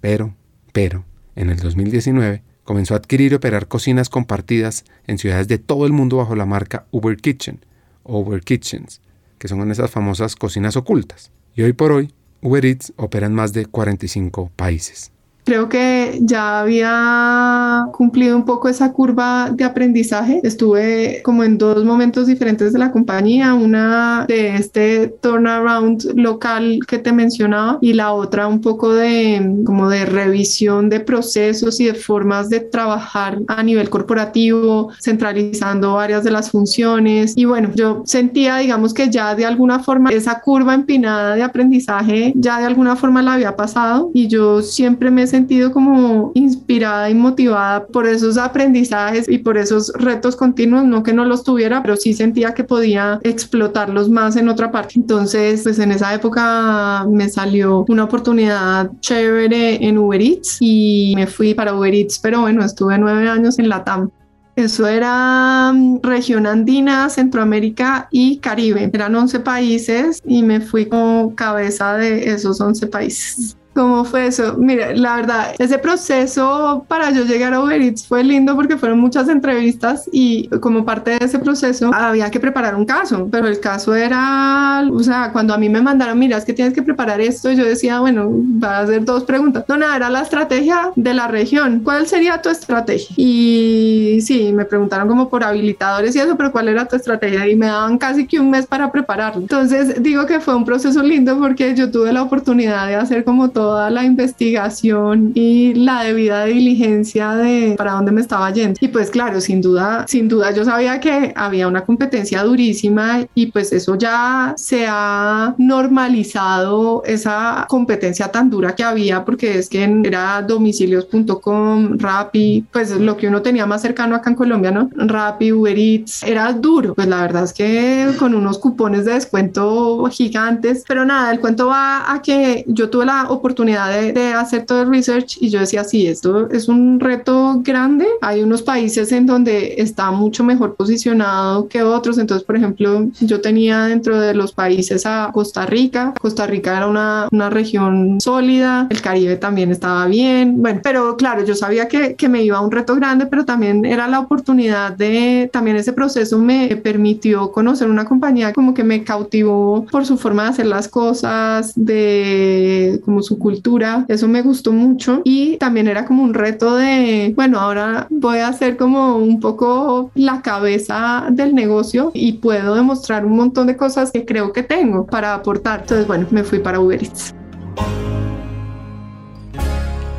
[0.00, 0.34] pero,
[0.72, 5.86] pero, en el 2019 comenzó a adquirir y operar cocinas compartidas en ciudades de todo
[5.86, 7.60] el mundo bajo la marca Uber Kitchen
[8.08, 9.00] Uber Kitchens,
[9.38, 11.30] que son esas famosas cocinas ocultas.
[11.54, 15.12] Y hoy por hoy, Uber Eats opera en más de 45 países
[15.48, 20.42] creo que ya había cumplido un poco esa curva de aprendizaje.
[20.42, 26.98] Estuve como en dos momentos diferentes de la compañía, una de este turnaround local que
[26.98, 31.94] te mencionaba y la otra un poco de como de revisión de procesos y de
[31.94, 37.32] formas de trabajar a nivel corporativo, centralizando varias de las funciones.
[37.36, 42.34] Y bueno, yo sentía, digamos que ya de alguna forma esa curva empinada de aprendizaje
[42.34, 47.14] ya de alguna forma la había pasado y yo siempre me sentido como inspirada y
[47.14, 51.96] motivada por esos aprendizajes y por esos retos continuos, no que no los tuviera, pero
[51.96, 54.94] sí sentía que podía explotarlos más en otra parte.
[54.96, 61.26] Entonces, pues en esa época me salió una oportunidad chévere en Uber Eats y me
[61.26, 64.10] fui para Uber Eats, pero bueno, estuve nueve años en la TAM.
[64.56, 68.90] Eso era mm, región andina, Centroamérica y Caribe.
[68.92, 73.57] Eran 11 países y me fui como cabeza de esos 11 países.
[73.78, 74.56] ¿Cómo fue eso?
[74.58, 78.98] Mira, la verdad, ese proceso para yo llegar a Uber Eats fue lindo porque fueron
[78.98, 83.60] muchas entrevistas y como parte de ese proceso había que preparar un caso, pero el
[83.60, 87.20] caso era, o sea, cuando a mí me mandaron, mira, es que tienes que preparar
[87.20, 88.28] esto, yo decía, bueno,
[88.60, 89.64] va a hacer dos preguntas.
[89.68, 91.82] No, nada, era la estrategia de la región.
[91.84, 93.14] ¿Cuál sería tu estrategia?
[93.16, 97.46] Y sí, me preguntaron como por habilitadores y eso, pero ¿cuál era tu estrategia?
[97.46, 99.40] Y me daban casi que un mes para prepararlo.
[99.40, 103.50] Entonces, digo que fue un proceso lindo porque yo tuve la oportunidad de hacer como
[103.50, 108.78] todo toda la investigación y la debida diligencia de para dónde me estaba yendo.
[108.80, 113.48] Y pues claro, sin duda, sin duda yo sabía que había una competencia durísima y
[113.52, 119.84] pues eso ya se ha normalizado esa competencia tan dura que había porque es que
[120.02, 124.88] era domicilios.com, Rappi, pues lo que uno tenía más cercano acá en Colombia, ¿no?
[124.96, 126.94] Rappi, Uber Eats, era duro.
[126.94, 131.66] Pues la verdad es que con unos cupones de descuento gigantes, pero nada, el cuento
[131.66, 135.84] va a que yo tuve la oportunidad de, hacer todo el research y yo decía,
[135.84, 138.06] sí, esto es un reto grande.
[138.20, 142.18] Hay unos países en donde está mucho mejor posicionado que otros.
[142.18, 146.14] Entonces, por ejemplo, yo tenía dentro de los países a Costa Rica.
[146.20, 148.86] Costa Rica era una, una región sólida.
[148.90, 150.60] El Caribe también estaba bien.
[150.62, 153.84] Bueno, pero claro, yo sabía que, que me iba a un reto grande, pero también
[153.84, 159.04] era la oportunidad de, también ese proceso me permitió conocer una compañía como que me
[159.04, 164.72] cautivó por su forma de hacer las cosas, de como su cultura, eso me gustó
[164.72, 169.40] mucho y también era como un reto de, bueno, ahora voy a ser como un
[169.40, 174.62] poco la cabeza del negocio y puedo demostrar un montón de cosas que creo que
[174.62, 175.80] tengo para aportar.
[175.80, 177.34] Entonces, bueno, me fui para Uber Eats.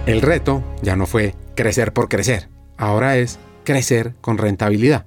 [0.08, 5.06] El reto ya no fue crecer por crecer, ahora es crecer con rentabilidad.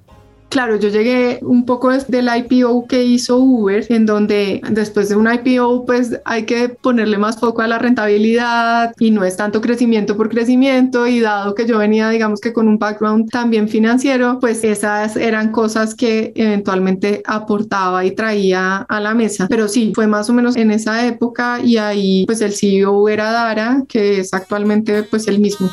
[0.53, 5.27] Claro, yo llegué un poco del IPO que hizo Uber, en donde después de un
[5.27, 10.15] IPO, pues hay que ponerle más foco a la rentabilidad y no es tanto crecimiento
[10.15, 11.07] por crecimiento.
[11.07, 15.51] Y dado que yo venía, digamos que con un background también financiero, pues esas eran
[15.51, 19.47] cosas que eventualmente aportaba y traía a la mesa.
[19.49, 23.31] Pero sí, fue más o menos en esa época y ahí pues el CEO era
[23.31, 25.71] Dara, que es actualmente pues el mismo.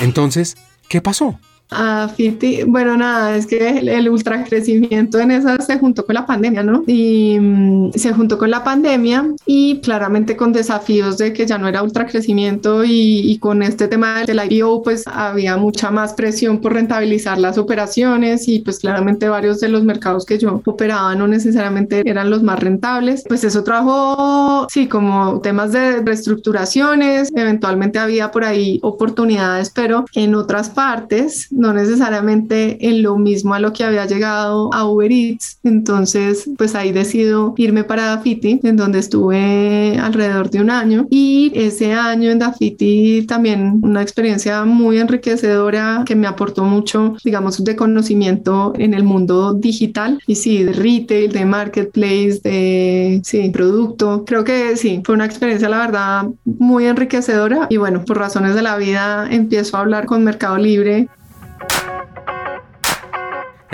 [0.00, 0.56] Entonces,
[0.88, 1.40] ¿qué pasó?
[1.70, 6.26] A Fiti, bueno, nada, es que el, ultra crecimiento en esa se juntó con la
[6.26, 6.84] pandemia, ¿no?
[6.86, 11.66] Y mm, se juntó con la pandemia y claramente con desafíos de que ya no
[11.66, 16.72] era ultra crecimiento y, con este tema del IPO, pues había mucha más presión por
[16.74, 22.02] rentabilizar las operaciones y pues claramente varios de los mercados que yo operaba no necesariamente
[22.08, 23.24] eran los más rentables.
[23.26, 30.34] Pues eso trajo, sí, como temas de reestructuraciones, eventualmente había por ahí oportunidades, pero en
[30.34, 35.58] otras partes, no necesariamente en lo mismo a lo que había llegado a Uber Eats.
[35.62, 41.06] Entonces, pues ahí decido irme para Dafiti, en donde estuve alrededor de un año.
[41.10, 47.62] Y ese año en Dafiti también una experiencia muy enriquecedora que me aportó mucho, digamos,
[47.62, 54.24] de conocimiento en el mundo digital y sí, de retail, de marketplace, de sí, producto.
[54.26, 57.66] Creo que sí, fue una experiencia, la verdad, muy enriquecedora.
[57.70, 61.08] Y bueno, por razones de la vida empiezo a hablar con Mercado Libre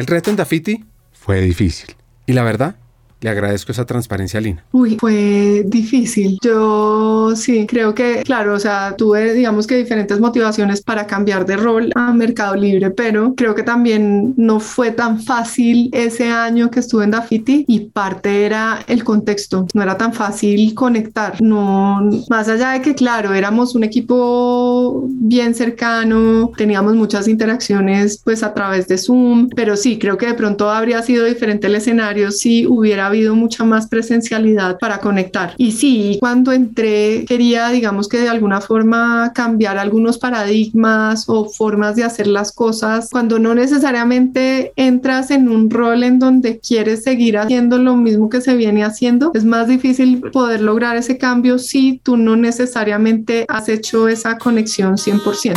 [0.00, 0.82] el reto en Dafiti
[1.12, 1.94] fue difícil.
[2.24, 2.76] Y la verdad,
[3.20, 4.64] le agradezco esa transparencia, Lina.
[4.72, 6.38] Uy, fue difícil.
[6.42, 11.56] Yo sí, creo que, claro, o sea, tuve, digamos que diferentes motivaciones para cambiar de
[11.56, 16.80] rol a Mercado Libre, pero creo que también no fue tan fácil ese año que
[16.80, 19.66] estuve en Dafiti y parte era el contexto.
[19.74, 21.40] No era tan fácil conectar.
[21.42, 22.00] No,
[22.30, 28.54] más allá de que, claro, éramos un equipo bien cercano, teníamos muchas interacciones pues a
[28.54, 32.66] través de Zoom, pero sí, creo que de pronto habría sido diferente el escenario si
[32.66, 35.54] hubiera habido mucha más presencialidad para conectar.
[35.56, 41.96] Y sí, cuando entré quería, digamos que de alguna forma cambiar algunos paradigmas o formas
[41.96, 47.38] de hacer las cosas, cuando no necesariamente entras en un rol en donde quieres seguir
[47.38, 52.00] haciendo lo mismo que se viene haciendo, es más difícil poder lograr ese cambio si
[52.02, 55.54] tú no necesariamente has hecho esa conexión 100%.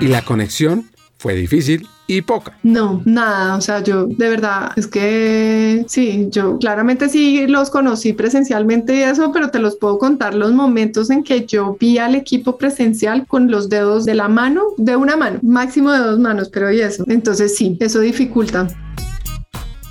[0.00, 2.58] Y la conexión fue difícil y poca.
[2.62, 8.14] No, nada, o sea, yo de verdad es que sí, yo claramente sí los conocí
[8.14, 12.14] presencialmente y eso, pero te los puedo contar los momentos en que yo vi al
[12.14, 16.48] equipo presencial con los dedos de la mano, de una mano, máximo de dos manos,
[16.48, 17.04] pero y eso.
[17.08, 18.66] Entonces sí, eso dificulta.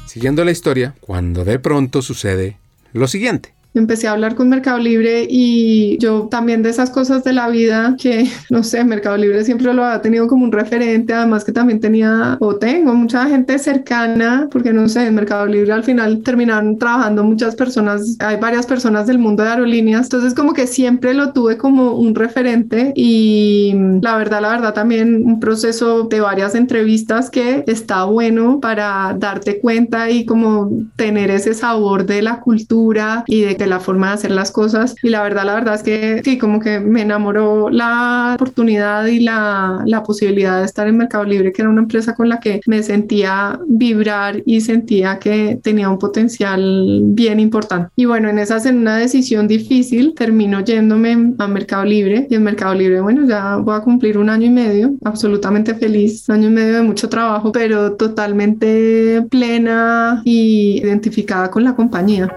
[0.08, 2.58] Siguiendo la historia, cuando de pronto sucede
[2.94, 7.34] lo siguiente empecé a hablar con Mercado Libre y yo también de esas cosas de
[7.34, 11.44] la vida que, no sé, Mercado Libre siempre lo ha tenido como un referente, además
[11.44, 15.84] que también tenía o tengo mucha gente cercana, porque no sé, en Mercado Libre al
[15.84, 20.68] final terminaron trabajando muchas personas, hay varias personas del mundo de aerolíneas, entonces como que
[20.68, 26.22] siempre lo tuve como un referente y la verdad, la verdad también un proceso de
[26.22, 32.40] varias entrevistas que está bueno para darte cuenta y como tener ese sabor de la
[32.40, 34.96] cultura y de que la forma de hacer las cosas.
[35.02, 39.20] Y la verdad, la verdad es que sí, como que me enamoró la oportunidad y
[39.20, 42.62] la, la posibilidad de estar en Mercado Libre, que era una empresa con la que
[42.66, 47.90] me sentía vibrar y sentía que tenía un potencial bien importante.
[47.96, 52.44] Y bueno, en esas, en una decisión difícil, termino yéndome a Mercado Libre y en
[52.44, 56.52] Mercado Libre, bueno, ya voy a cumplir un año y medio, absolutamente feliz, año y
[56.52, 62.34] medio de mucho trabajo, pero totalmente plena y identificada con la compañía.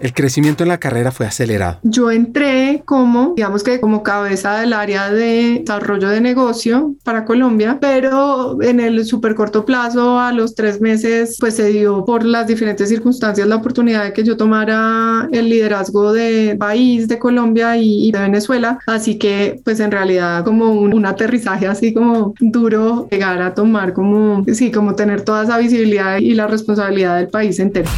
[0.00, 1.78] El crecimiento en la carrera fue acelerado.
[1.82, 7.78] Yo entré como, digamos que como cabeza del área de desarrollo de negocio para Colombia,
[7.80, 12.46] pero en el súper corto plazo, a los tres meses, pues se dio por las
[12.46, 18.10] diferentes circunstancias la oportunidad de que yo tomara el liderazgo de país, de Colombia y,
[18.12, 18.78] de Venezuela.
[18.86, 23.92] Así que, pues en realidad como un, un aterrizaje así como duro, llegar a tomar
[23.92, 27.90] como, sí, como tener toda esa visibilidad y la responsabilidad del país entero.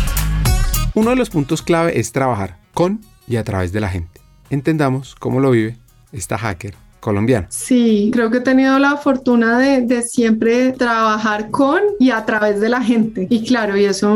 [0.96, 4.22] Uno de los puntos clave es trabajar con y a través de la gente.
[4.48, 5.76] Entendamos cómo lo vive
[6.10, 6.74] esta hacker
[7.06, 7.46] colombiano.
[7.50, 12.60] Sí, creo que he tenido la fortuna de, de, siempre trabajar con y a través
[12.60, 13.28] de la gente.
[13.30, 14.12] Y claro, y eso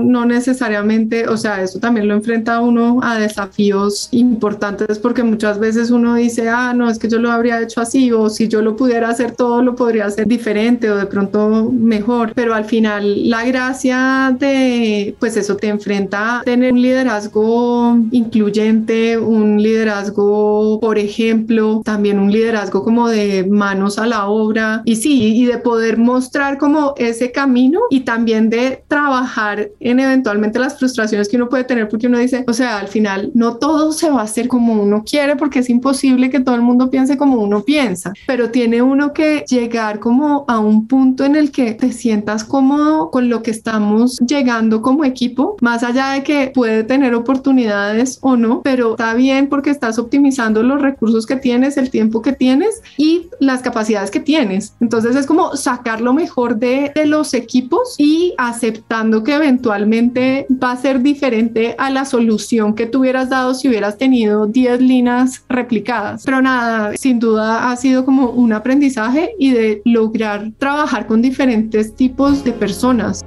[0.00, 5.90] no necesariamente, o sea, eso también lo enfrenta uno a desafíos importantes porque muchas veces
[5.90, 8.76] uno dice, ah, no, es que yo lo habría hecho así o si yo lo
[8.76, 12.34] pudiera hacer todo, lo podría hacer diferente o de pronto mejor.
[12.36, 19.18] Pero al final la gracia de, pues eso te enfrenta a tener un liderazgo incluyente,
[19.18, 24.96] un liderazgo, por ejemplo, también un un liderazgo como de manos a la obra y
[24.96, 30.78] sí, y de poder mostrar como ese camino y también de trabajar en eventualmente las
[30.78, 34.10] frustraciones que uno puede tener porque uno dice, o sea, al final no todo se
[34.10, 37.36] va a hacer como uno quiere porque es imposible que todo el mundo piense como
[37.36, 41.92] uno piensa, pero tiene uno que llegar como a un punto en el que te
[41.92, 47.14] sientas cómodo con lo que estamos llegando como equipo, más allá de que puede tener
[47.14, 52.07] oportunidades o no, pero está bien porque estás optimizando los recursos que tienes, el tiempo
[52.22, 54.74] que tienes y las capacidades que tienes.
[54.80, 60.72] Entonces es como sacar lo mejor de, de los equipos y aceptando que eventualmente va
[60.72, 65.44] a ser diferente a la solución que tú hubieras dado si hubieras tenido 10 líneas
[65.48, 66.24] replicadas.
[66.24, 71.94] Pero nada, sin duda ha sido como un aprendizaje y de lograr trabajar con diferentes
[71.94, 73.24] tipos de personas.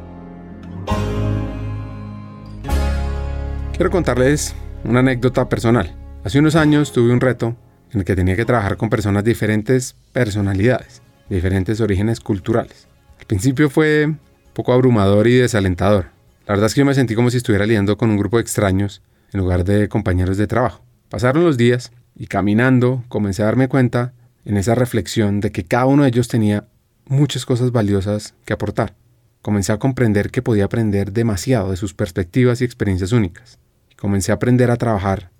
[3.73, 4.53] Quiero contarles
[4.83, 5.95] una anécdota personal.
[6.23, 7.55] Hace unos años tuve un reto
[7.93, 12.87] en el que tenía que trabajar con personas de diferentes personalidades, de diferentes orígenes culturales.
[13.19, 14.19] Al principio fue un
[14.53, 16.07] poco abrumador y desalentador.
[16.47, 18.41] La verdad es que yo me sentí como si estuviera lidiando con un grupo de
[18.41, 20.83] extraños en lugar de compañeros de trabajo.
[21.09, 24.13] Pasaron los días y caminando comencé a darme cuenta
[24.45, 26.65] en esa reflexión de que cada uno de ellos tenía
[27.05, 28.95] muchas cosas valiosas que aportar.
[29.41, 33.59] Comencé a comprender que podía aprender demasiado de sus perspectivas y experiencias únicas.
[33.97, 35.30] Comencé a aprender a trabajar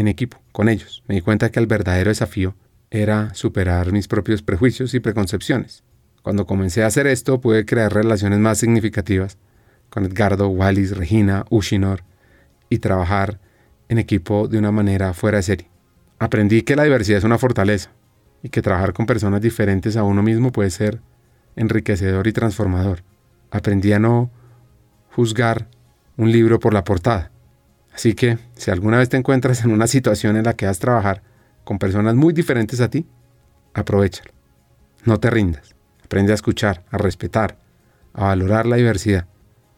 [0.00, 1.02] en equipo con ellos.
[1.06, 2.54] Me di cuenta que el verdadero desafío
[2.90, 5.84] era superar mis propios prejuicios y preconcepciones.
[6.22, 9.38] Cuando comencé a hacer esto pude crear relaciones más significativas
[9.88, 12.02] con Edgardo, Wallis, Regina, Ushinor
[12.68, 13.40] y trabajar
[13.88, 15.70] en equipo de una manera fuera de serie.
[16.18, 17.90] Aprendí que la diversidad es una fortaleza
[18.42, 21.00] y que trabajar con personas diferentes a uno mismo puede ser
[21.56, 23.02] enriquecedor y transformador.
[23.50, 24.30] Aprendí a no
[25.12, 25.68] juzgar
[26.16, 27.30] un libro por la portada.
[28.00, 31.22] Así que, si alguna vez te encuentras en una situación en la que has trabajar
[31.64, 33.04] con personas muy diferentes a ti,
[33.74, 34.30] aprovechalo.
[35.04, 35.76] No te rindas.
[36.02, 37.58] Aprende a escuchar, a respetar,
[38.14, 39.26] a valorar la diversidad.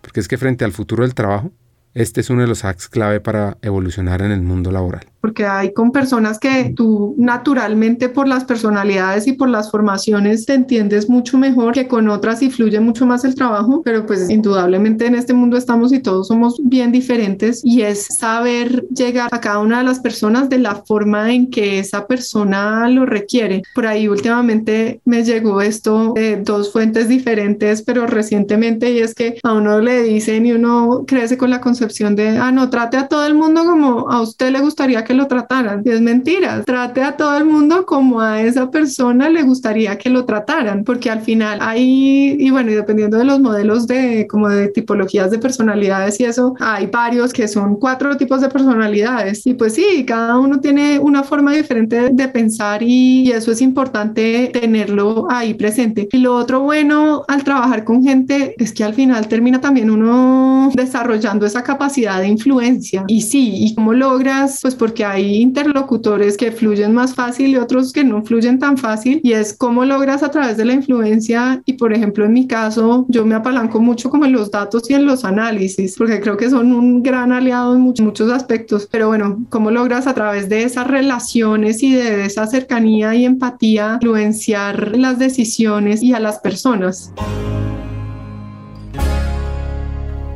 [0.03, 1.51] Porque es que frente al futuro del trabajo,
[1.95, 5.73] este es uno de los hacks clave para evolucionar en el mundo laboral porque hay
[5.73, 11.39] con personas que tú naturalmente por las personalidades y por las formaciones te entiendes mucho
[11.39, 15.33] mejor que con otras y fluye mucho más el trabajo, pero pues indudablemente en este
[15.33, 19.85] mundo estamos y todos somos bien diferentes y es saber llegar a cada una de
[19.85, 23.63] las personas de la forma en que esa persona lo requiere.
[23.77, 29.39] Por ahí últimamente me llegó esto de dos fuentes diferentes, pero recientemente y es que
[29.45, 33.07] a uno le dicen y uno crece con la concepción de, ah, no, trate a
[33.07, 35.83] todo el mundo como a usted le gustaría que lo trataran.
[35.85, 36.63] Y es mentira.
[36.65, 41.11] Trate a todo el mundo como a esa persona le gustaría que lo trataran, porque
[41.11, 45.39] al final hay, y bueno, y dependiendo de los modelos de como de tipologías de
[45.39, 49.47] personalidades y eso, hay varios que son cuatro tipos de personalidades.
[49.47, 54.51] Y pues sí, cada uno tiene una forma diferente de pensar y eso es importante
[54.53, 56.09] tenerlo ahí presente.
[56.11, 60.71] Y lo otro bueno al trabajar con gente es que al final termina también uno
[60.75, 63.05] desarrollando esa capacidad de influencia.
[63.07, 64.61] Y sí, ¿y cómo logras?
[64.63, 69.21] Pues porque hay interlocutores que fluyen más fácil y otros que no fluyen tan fácil
[69.23, 73.07] y es cómo logras a través de la influencia y por ejemplo en mi caso
[73.09, 76.51] yo me apalanco mucho como en los datos y en los análisis porque creo que
[76.51, 80.65] son un gran aliado en muchos, muchos aspectos pero bueno cómo logras a través de
[80.65, 87.13] esas relaciones y de esa cercanía y empatía influenciar las decisiones y a las personas.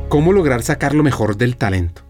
[0.09, 2.06] ¿Cómo lograr sacar lo mejor del talento?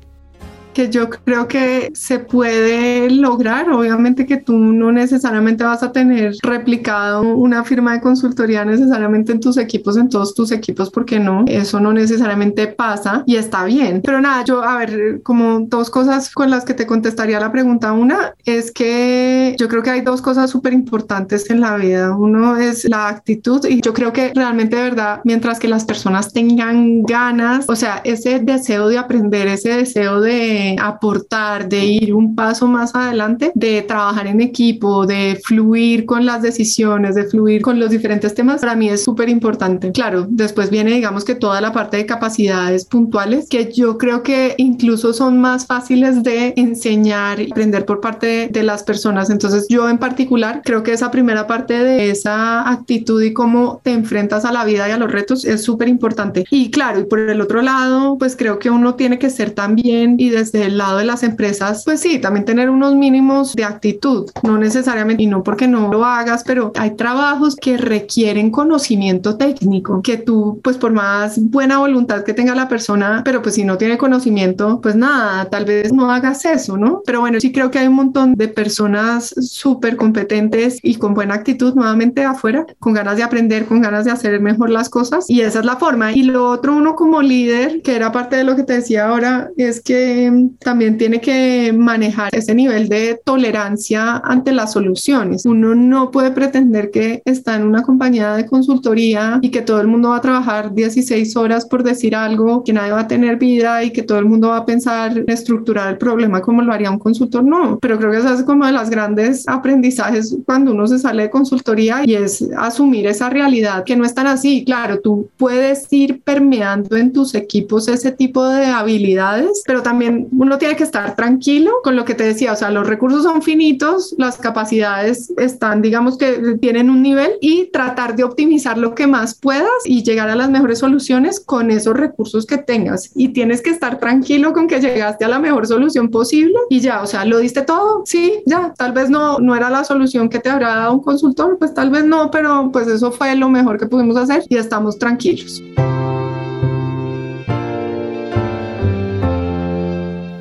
[0.78, 3.68] Que yo creo que se puede lograr.
[3.72, 9.40] Obviamente que tú no necesariamente vas a tener replicado una firma de consultoría necesariamente en
[9.40, 14.04] tus equipos, en todos tus equipos, porque no, eso no necesariamente pasa y está bien.
[14.04, 17.94] Pero nada, yo, a ver, como dos cosas con las que te contestaría la pregunta.
[17.94, 22.16] Una es que yo creo que hay dos cosas súper importantes en la vida.
[22.16, 26.32] Uno es la actitud y yo creo que realmente de verdad, mientras que las personas
[26.34, 32.36] tengan ganas, o sea, ese deseo de aprender, ese deseo de aportar, de ir un
[32.36, 37.80] paso más adelante, de trabajar en equipo, de fluir con las decisiones, de fluir con
[37.80, 39.92] los diferentes temas, para mí es súper importante.
[39.92, 44.56] Claro, después viene, digamos que toda la parte de capacidades puntuales, que yo creo que
[44.58, 49.30] incluso son más fáciles de enseñar y aprender por parte de, las personas.
[49.30, 53.94] Entonces, yo en particular creo que esa primera parte de esa actitud y cómo te
[53.94, 56.44] enfrentas a la vida y a los retos es súper importante.
[56.52, 60.16] Y claro, y por el otro lado, pues creo que uno tiene que ser también
[60.18, 63.64] y desde desde el lado de las empresas, pues sí, también tener unos mínimos de
[63.64, 69.38] actitud, no necesariamente, y no porque no lo hagas, pero hay trabajos que requieren conocimiento
[69.38, 73.64] técnico, que tú, pues por más buena voluntad que tenga la persona, pero pues si
[73.64, 77.02] no tiene conocimiento, pues nada, tal vez no hagas eso, ¿no?
[77.06, 81.36] Pero bueno, sí creo que hay un montón de personas súper competentes y con buena
[81.36, 85.42] actitud nuevamente afuera, con ganas de aprender, con ganas de hacer mejor las cosas y
[85.42, 86.14] esa es la forma.
[86.14, 89.50] Y lo otro, uno como líder, que era parte de lo que te decía ahora,
[89.58, 95.46] es que también tiene que manejar ese nivel de tolerancia ante las soluciones.
[95.46, 99.88] Uno no puede pretender que está en una compañía de consultoría y que todo el
[99.88, 103.84] mundo va a trabajar 16 horas por decir algo, que nadie va a tener vida
[103.84, 107.00] y que todo el mundo va a pensar estructurar el problema como lo haría un
[107.00, 107.44] consultor.
[107.44, 111.24] No, pero creo que eso es como de las grandes aprendizajes cuando uno se sale
[111.24, 114.64] de consultoría y es asumir esa realidad que no es tan así.
[114.66, 120.58] Claro, tú puedes ir permeando en tus equipos ese tipo de habilidades, pero también uno
[120.58, 124.16] tiene que estar tranquilo con lo que te decía, o sea, los recursos son finitos,
[124.18, 129.36] las capacidades están, digamos que tienen un nivel y tratar de optimizar lo que más
[129.36, 133.12] puedas y llegar a las mejores soluciones con esos recursos que tengas.
[133.16, 137.02] Y tienes que estar tranquilo con que llegaste a la mejor solución posible y ya,
[137.02, 140.40] o sea, lo diste todo, sí, ya, tal vez no, no era la solución que
[140.40, 143.78] te habrá dado un consultor, pues tal vez no, pero pues eso fue lo mejor
[143.78, 145.62] que pudimos hacer y estamos tranquilos.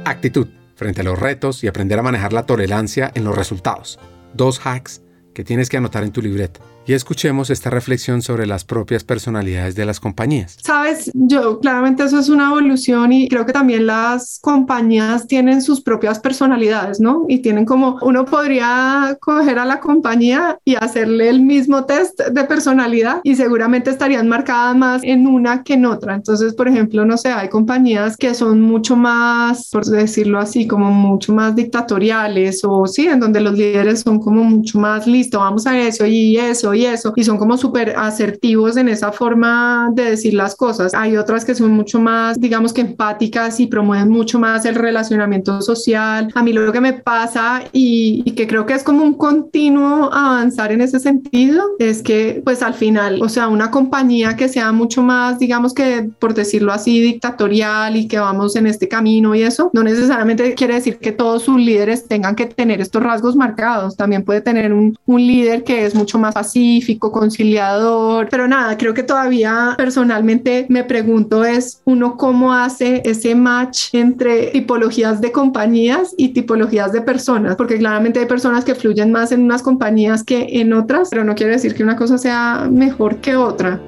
[0.07, 0.47] Actitud
[0.77, 3.99] frente a los retos y aprender a manejar la tolerancia en los resultados.
[4.35, 5.03] Dos hacks
[5.35, 9.75] que tienes que anotar en tu libreta y escuchemos esta reflexión sobre las propias personalidades
[9.75, 10.57] de las compañías.
[10.63, 15.81] Sabes, yo claramente eso es una evolución y creo que también las compañías tienen sus
[15.81, 17.25] propias personalidades, ¿no?
[17.29, 22.45] Y tienen como, uno podría coger a la compañía y hacerle el mismo test de
[22.45, 26.15] personalidad y seguramente estarían marcadas más en una que en otra.
[26.15, 30.91] Entonces, por ejemplo, no sé, hay compañías que son mucho más, por decirlo así, como
[30.91, 35.67] mucho más dictatoriales o sí, en donde los líderes son como mucho más listo, vamos
[35.67, 40.11] a eso y eso y eso, y son como súper asertivos en esa forma de
[40.11, 40.95] decir las cosas.
[40.95, 45.61] Hay otras que son mucho más, digamos que empáticas y promueven mucho más el relacionamiento
[45.63, 46.31] social.
[46.35, 50.13] A mí lo que me pasa y, y que creo que es como un continuo
[50.13, 54.73] avanzar en ese sentido es que pues al final, o sea, una compañía que sea
[54.73, 59.43] mucho más, digamos que por decirlo así, dictatorial y que vamos en este camino y
[59.43, 63.97] eso, no necesariamente quiere decir que todos sus líderes tengan que tener estos rasgos marcados.
[63.97, 66.37] También puede tener un, un líder que es mucho más
[66.81, 73.35] fácil conciliador, pero nada, creo que todavía personalmente me pregunto es uno cómo hace ese
[73.35, 79.13] match entre tipologías de compañías y tipologías de personas, porque claramente hay personas que fluyen
[79.13, 82.69] más en unas compañías que en otras, pero no quiere decir que una cosa sea
[82.71, 83.81] mejor que otra.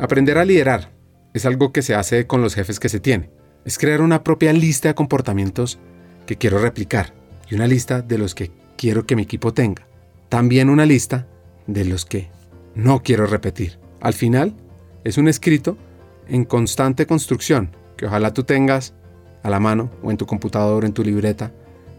[0.00, 0.90] Aprender a liderar
[1.32, 3.30] es algo que se hace con los jefes que se tiene.
[3.64, 5.78] Es crear una propia lista de comportamientos
[6.26, 7.14] que quiero replicar
[7.48, 8.50] y una lista de los que
[8.82, 9.86] quiero que mi equipo tenga.
[10.28, 11.28] También una lista
[11.68, 12.28] de los que
[12.74, 13.78] no quiero repetir.
[14.00, 14.54] Al final,
[15.04, 15.76] es un escrito
[16.26, 18.92] en constante construcción que ojalá tú tengas
[19.44, 21.52] a la mano o en tu computador, en tu libreta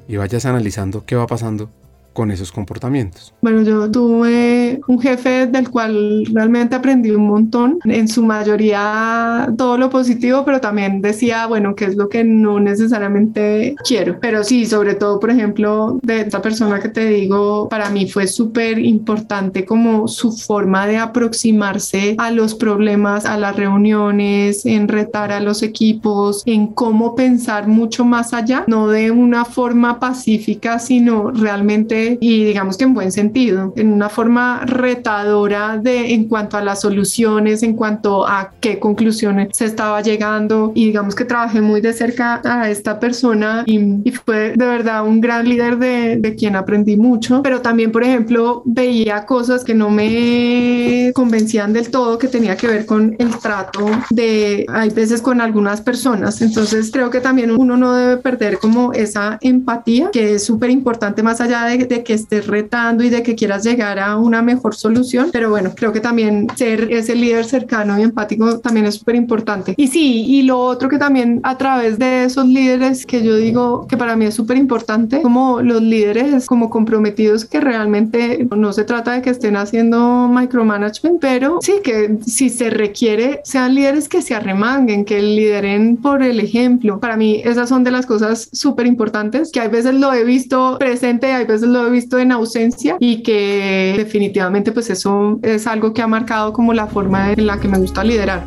[0.10, 1.72] y vayas analizando qué va pasando
[2.14, 3.34] con esos comportamientos?
[3.42, 9.78] Bueno, yo tuve un jefe del cual realmente aprendí un montón, en su mayoría todo
[9.78, 14.20] lo positivo, pero también decía, bueno, qué es lo que no necesariamente quiero.
[14.20, 18.28] Pero sí, sobre todo, por ejemplo, de esta persona que te digo, para mí fue
[18.28, 25.32] súper importante como su forma de aproximarse a los problemas, a las reuniones, en retar
[25.32, 31.32] a los equipos, en cómo pensar mucho más allá, no de una forma pacífica, sino
[31.32, 36.62] realmente y digamos que en buen sentido, en una forma retadora de en cuanto a
[36.62, 40.72] las soluciones, en cuanto a qué conclusiones se estaba llegando.
[40.76, 45.06] Y digamos que trabajé muy de cerca a esta persona y, y fue de verdad
[45.06, 49.74] un gran líder de, de quien aprendí mucho, pero también por ejemplo veía cosas que
[49.74, 55.22] no me convencían del todo que tenía que ver con el trato de hay veces
[55.22, 60.36] con algunas personas, entonces creo que también uno no debe perder como esa empatía que
[60.36, 64.00] es súper importante más allá de, de que estés retando y de que quieras llegar
[64.00, 68.60] a una mejor solución, pero bueno, creo que también ser ese líder cercano y empático
[68.60, 69.76] también es súper importante.
[69.78, 73.86] Y sí, y lo otro que también a través de esos líderes que yo digo
[73.88, 78.86] que para mí es súper importante, como los líderes como comprometidos que realmente no se
[78.86, 84.22] trata de que estén haciendo micromanagement, pero sí que si se requiere sean líderes que
[84.22, 87.00] se arremanguen, que lideren por el ejemplo.
[87.00, 90.78] Para mí esas son de las cosas súper importantes que hay veces lo he visto
[90.80, 95.94] presente, hay veces lo he visto en ausencia y que definitivamente pues eso es algo
[95.94, 98.46] que ha marcado como la forma en la que me gusta liderar.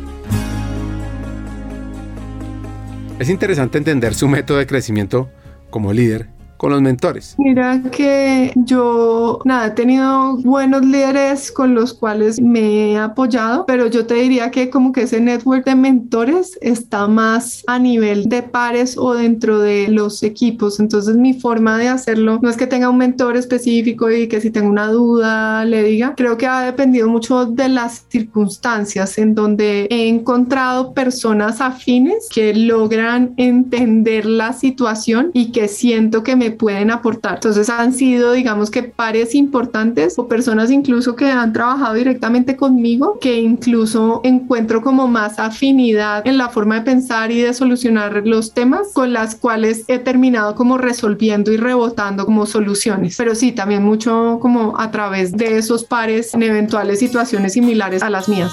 [3.19, 5.29] Es interesante entender su método de crecimiento
[5.69, 7.35] como líder con los mentores?
[7.37, 13.87] Mira que yo, nada, he tenido buenos líderes con los cuales me he apoyado, pero
[13.87, 18.43] yo te diría que como que ese network de mentores está más a nivel de
[18.43, 20.79] pares o dentro de los equipos.
[20.79, 24.51] Entonces mi forma de hacerlo no es que tenga un mentor específico y que si
[24.51, 26.13] tengo una duda le diga.
[26.15, 32.53] Creo que ha dependido mucho de las circunstancias en donde he encontrado personas afines que
[32.53, 37.35] logran entender la situación y que siento que me pueden aportar.
[37.35, 43.19] Entonces han sido, digamos que pares importantes o personas incluso que han trabajado directamente conmigo,
[43.19, 48.53] que incluso encuentro como más afinidad en la forma de pensar y de solucionar los
[48.53, 53.15] temas con las cuales he terminado como resolviendo y rebotando como soluciones.
[53.17, 58.09] Pero sí, también mucho como a través de esos pares en eventuales situaciones similares a
[58.09, 58.51] las mías.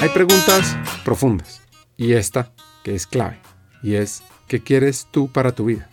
[0.00, 1.60] Hay preguntas profundas
[1.96, 2.52] y esta
[2.84, 3.40] que es clave
[3.82, 5.88] y es ¿qué quieres tú para tu vida?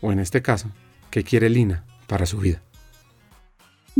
[0.00, 0.70] O en este caso,
[1.10, 2.62] qué quiere Lina para su vida.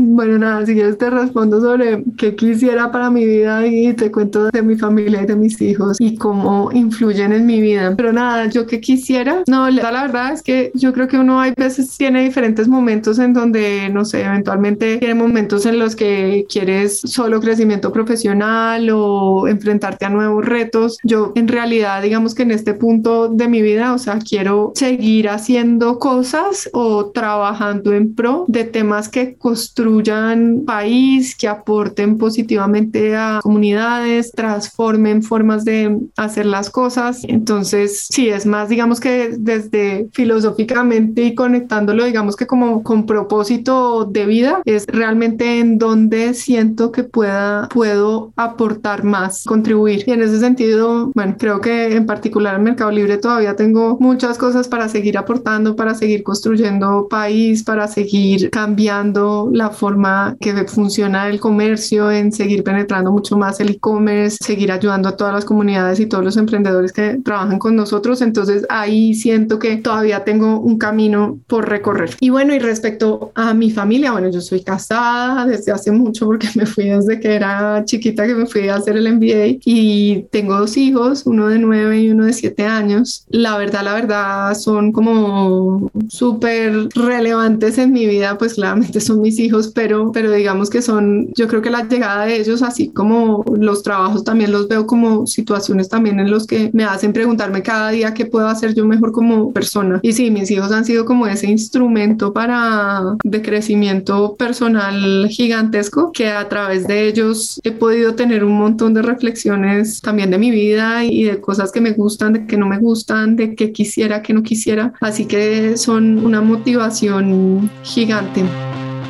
[0.01, 4.49] Bueno, nada, si quieres te respondo sobre qué quisiera para mi vida y te cuento
[4.49, 7.95] de mi familia y de mis hijos y cómo influyen en mi vida.
[7.97, 11.53] Pero nada, yo qué quisiera, no, la verdad es que yo creo que uno hay
[11.57, 17.01] veces tiene diferentes momentos en donde, no sé, eventualmente tiene momentos en los que quieres
[17.01, 20.99] solo crecimiento profesional o enfrentarte a nuevos retos.
[21.03, 25.29] Yo en realidad, digamos que en este punto de mi vida, o sea, quiero seguir
[25.29, 33.17] haciendo cosas o trabajando en pro de temas que construyen construyan país, que aporten positivamente
[33.17, 37.23] a comunidades, transformen formas de hacer las cosas.
[37.27, 44.05] Entonces, sí, es más, digamos que desde filosóficamente y conectándolo, digamos que como con propósito
[44.05, 50.05] de vida, es realmente en donde siento que pueda, puedo aportar más, contribuir.
[50.07, 54.37] Y en ese sentido, bueno, creo que en particular en Mercado Libre todavía tengo muchas
[54.37, 61.29] cosas para seguir aportando, para seguir construyendo país, para seguir cambiando la forma que funciona
[61.29, 66.01] el comercio, en seguir penetrando mucho más el e-commerce, seguir ayudando a todas las comunidades
[66.01, 68.23] y todos los emprendedores que trabajan con nosotros.
[68.23, 72.11] Entonces ahí siento que todavía tengo un camino por recorrer.
[72.21, 76.49] Y bueno, y respecto a mi familia, bueno, yo soy casada desde hace mucho porque
[76.55, 80.59] me fui desde que era chiquita que me fui a hacer el MBA y tengo
[80.59, 83.25] dos hijos, uno de nueve y uno de siete años.
[83.29, 89.39] La verdad, la verdad son como súper relevantes en mi vida, pues claramente son mis
[89.39, 93.45] hijos pero, pero digamos que son, yo creo que la llegada de ellos, así como
[93.59, 97.91] los trabajos, también los veo como situaciones también en los que me hacen preguntarme cada
[97.91, 99.99] día qué puedo hacer yo mejor como persona.
[100.03, 106.29] Y sí, mis hijos han sido como ese instrumento para de crecimiento personal gigantesco que
[106.29, 111.05] a través de ellos he podido tener un montón de reflexiones también de mi vida
[111.05, 114.33] y de cosas que me gustan, de que no me gustan, de que quisiera, que
[114.33, 114.93] no quisiera.
[115.01, 118.45] Así que son una motivación gigante.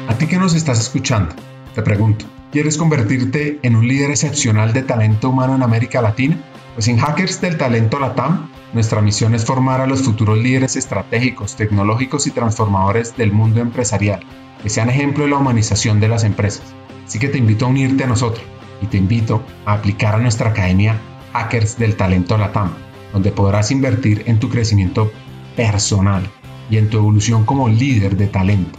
[0.09, 1.35] A ti que nos estás escuchando,
[1.75, 6.43] te pregunto, ¿quieres convertirte en un líder excepcional de talento humano en América Latina?
[6.75, 11.57] Pues en Hackers del Talento Latam, nuestra misión es formar a los futuros líderes estratégicos,
[11.57, 14.21] tecnológicos y transformadores del mundo empresarial,
[14.63, 16.65] que sean ejemplo de la humanización de las empresas.
[17.07, 18.47] Así que te invito a unirte a nosotros
[18.81, 20.99] y te invito a aplicar a nuestra academia
[21.35, 22.73] Hackers del Talento Latam,
[23.13, 25.13] donde podrás invertir en tu crecimiento
[25.55, 26.27] personal
[26.71, 28.79] y en tu evolución como líder de talento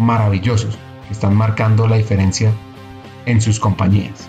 [0.00, 0.76] maravillosos
[1.06, 2.52] que están marcando la diferencia
[3.26, 4.28] en sus compañías.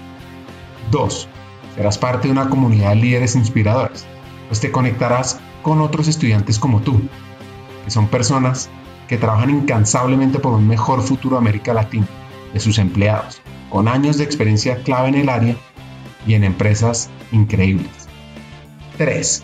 [0.91, 1.28] 2.
[1.76, 4.05] Serás parte de una comunidad de líderes inspiradores,
[4.47, 7.01] pues te conectarás con otros estudiantes como tú,
[7.86, 8.69] que son personas
[9.07, 12.07] que trabajan incansablemente por un mejor futuro de América Latina,
[12.53, 15.55] de sus empleados, con años de experiencia clave en el área
[16.28, 18.07] y en empresas increíbles.
[18.97, 19.43] 3.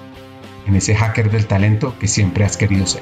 [0.67, 3.01] en ese hacker del talento que siempre has querido ser.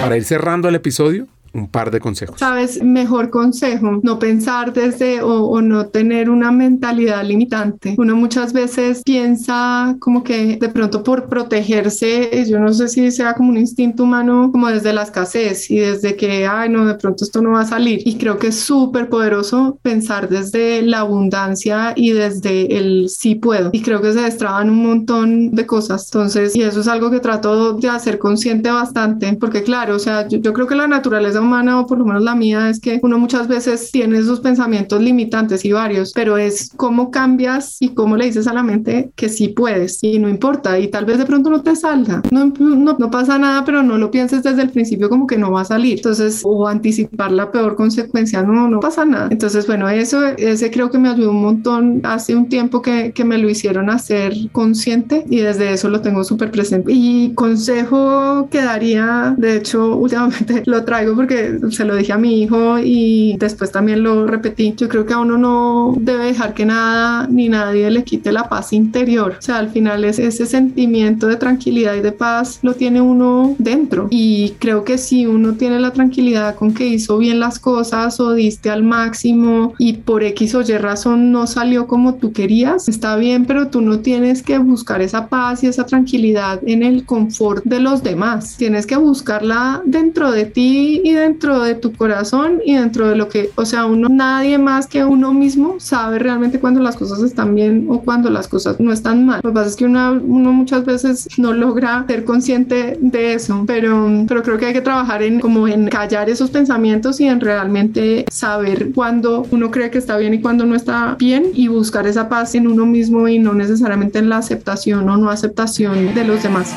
[0.00, 2.38] Para ir cerrando el episodio, un par de consejos.
[2.38, 7.94] Sabes, mejor consejo, no pensar desde o, no tener una mentalidad limitante.
[7.98, 13.34] Uno muchas veces piensa como que de pronto por protegerse, yo no sé si sea
[13.34, 17.24] como un instinto humano, como desde la escasez y desde que, ay, no, de pronto
[17.24, 18.00] esto no va a salir.
[18.04, 23.70] Y creo que es súper poderoso pensar desde la abundancia y desde el sí puedo.
[23.72, 26.06] Y creo que se destraban un montón de cosas.
[26.06, 30.28] Entonces, y eso es algo que trato de hacer consciente bastante, porque claro, o sea,
[30.28, 33.00] yo, yo creo que la naturaleza humana, o por lo menos la mía, es que
[33.02, 38.16] uno muchas veces tiene esos pensamientos limitantes y varios, pero es cómo cambias y cómo
[38.16, 41.26] le dices a la mente que sí puedes y no importa y tal vez de
[41.26, 42.22] pronto no te salga.
[42.30, 45.50] No, no, no pasa nada, pero no lo pienses desde el principio como que no
[45.50, 45.98] va a salir.
[45.98, 49.28] Entonces, o anticipar la peor consecuencia, no, no pasa nada.
[49.30, 53.24] Entonces, bueno, eso, ese creo que me ayudó un montón hace un tiempo que, que
[53.24, 56.92] me lo hicieron hacer consciente y desde eso lo tengo súper presente.
[56.92, 62.18] Y consejo que daría, de hecho, últimamente lo traigo porque que se lo dije a
[62.18, 64.74] mi hijo y después también lo repetí.
[64.76, 68.48] Yo creo que a uno no debe dejar que nada ni nadie le quite la
[68.48, 69.36] paz interior.
[69.38, 73.54] O sea, al final es ese sentimiento de tranquilidad y de paz lo tiene uno
[73.58, 74.08] dentro.
[74.10, 78.32] Y creo que si uno tiene la tranquilidad con que hizo bien las cosas o
[78.32, 83.16] diste al máximo y por X o Y razón no salió como tú querías, está
[83.16, 87.64] bien, pero tú no tienes que buscar esa paz y esa tranquilidad en el confort
[87.64, 88.56] de los demás.
[88.56, 93.28] Tienes que buscarla dentro de ti y dentro de tu corazón y dentro de lo
[93.28, 97.54] que, o sea, uno, nadie más que uno mismo sabe realmente cuando las cosas están
[97.54, 99.40] bien o cuando las cosas no están mal.
[99.42, 103.64] Lo que pasa es que uno, uno muchas veces no logra ser consciente de eso,
[103.66, 107.40] pero, pero creo que hay que trabajar en como en callar esos pensamientos y en
[107.40, 112.06] realmente saber cuando uno cree que está bien y cuando no está bien y buscar
[112.06, 116.24] esa paz en uno mismo y no necesariamente en la aceptación o no aceptación de
[116.24, 116.74] los demás.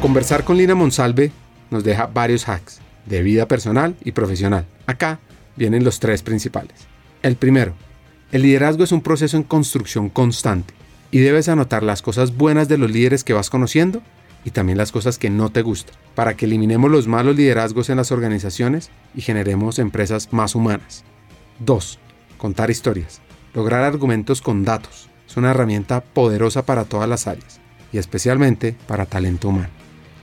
[0.00, 1.32] Conversar con Lina Monsalve
[1.70, 4.66] nos deja varios hacks de vida personal y profesional.
[4.86, 5.20] Acá
[5.56, 6.74] vienen los tres principales.
[7.22, 7.74] El primero,
[8.32, 10.74] el liderazgo es un proceso en construcción constante
[11.10, 14.02] y debes anotar las cosas buenas de los líderes que vas conociendo
[14.44, 17.96] y también las cosas que no te gustan, para que eliminemos los malos liderazgos en
[17.96, 21.04] las organizaciones y generemos empresas más humanas.
[21.60, 21.98] 2.
[22.36, 23.20] Contar historias.
[23.54, 25.08] Lograr argumentos con datos.
[25.26, 27.60] Es una herramienta poderosa para todas las áreas
[27.92, 29.70] y especialmente para talento humano.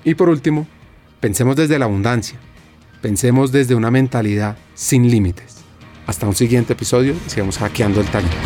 [0.04, 0.68] Y por último,
[1.20, 2.38] pensemos desde la abundancia
[3.02, 5.58] Pensemos desde una mentalidad sin límites.
[6.06, 8.38] Hasta un siguiente episodio y sigamos hackeando el talento.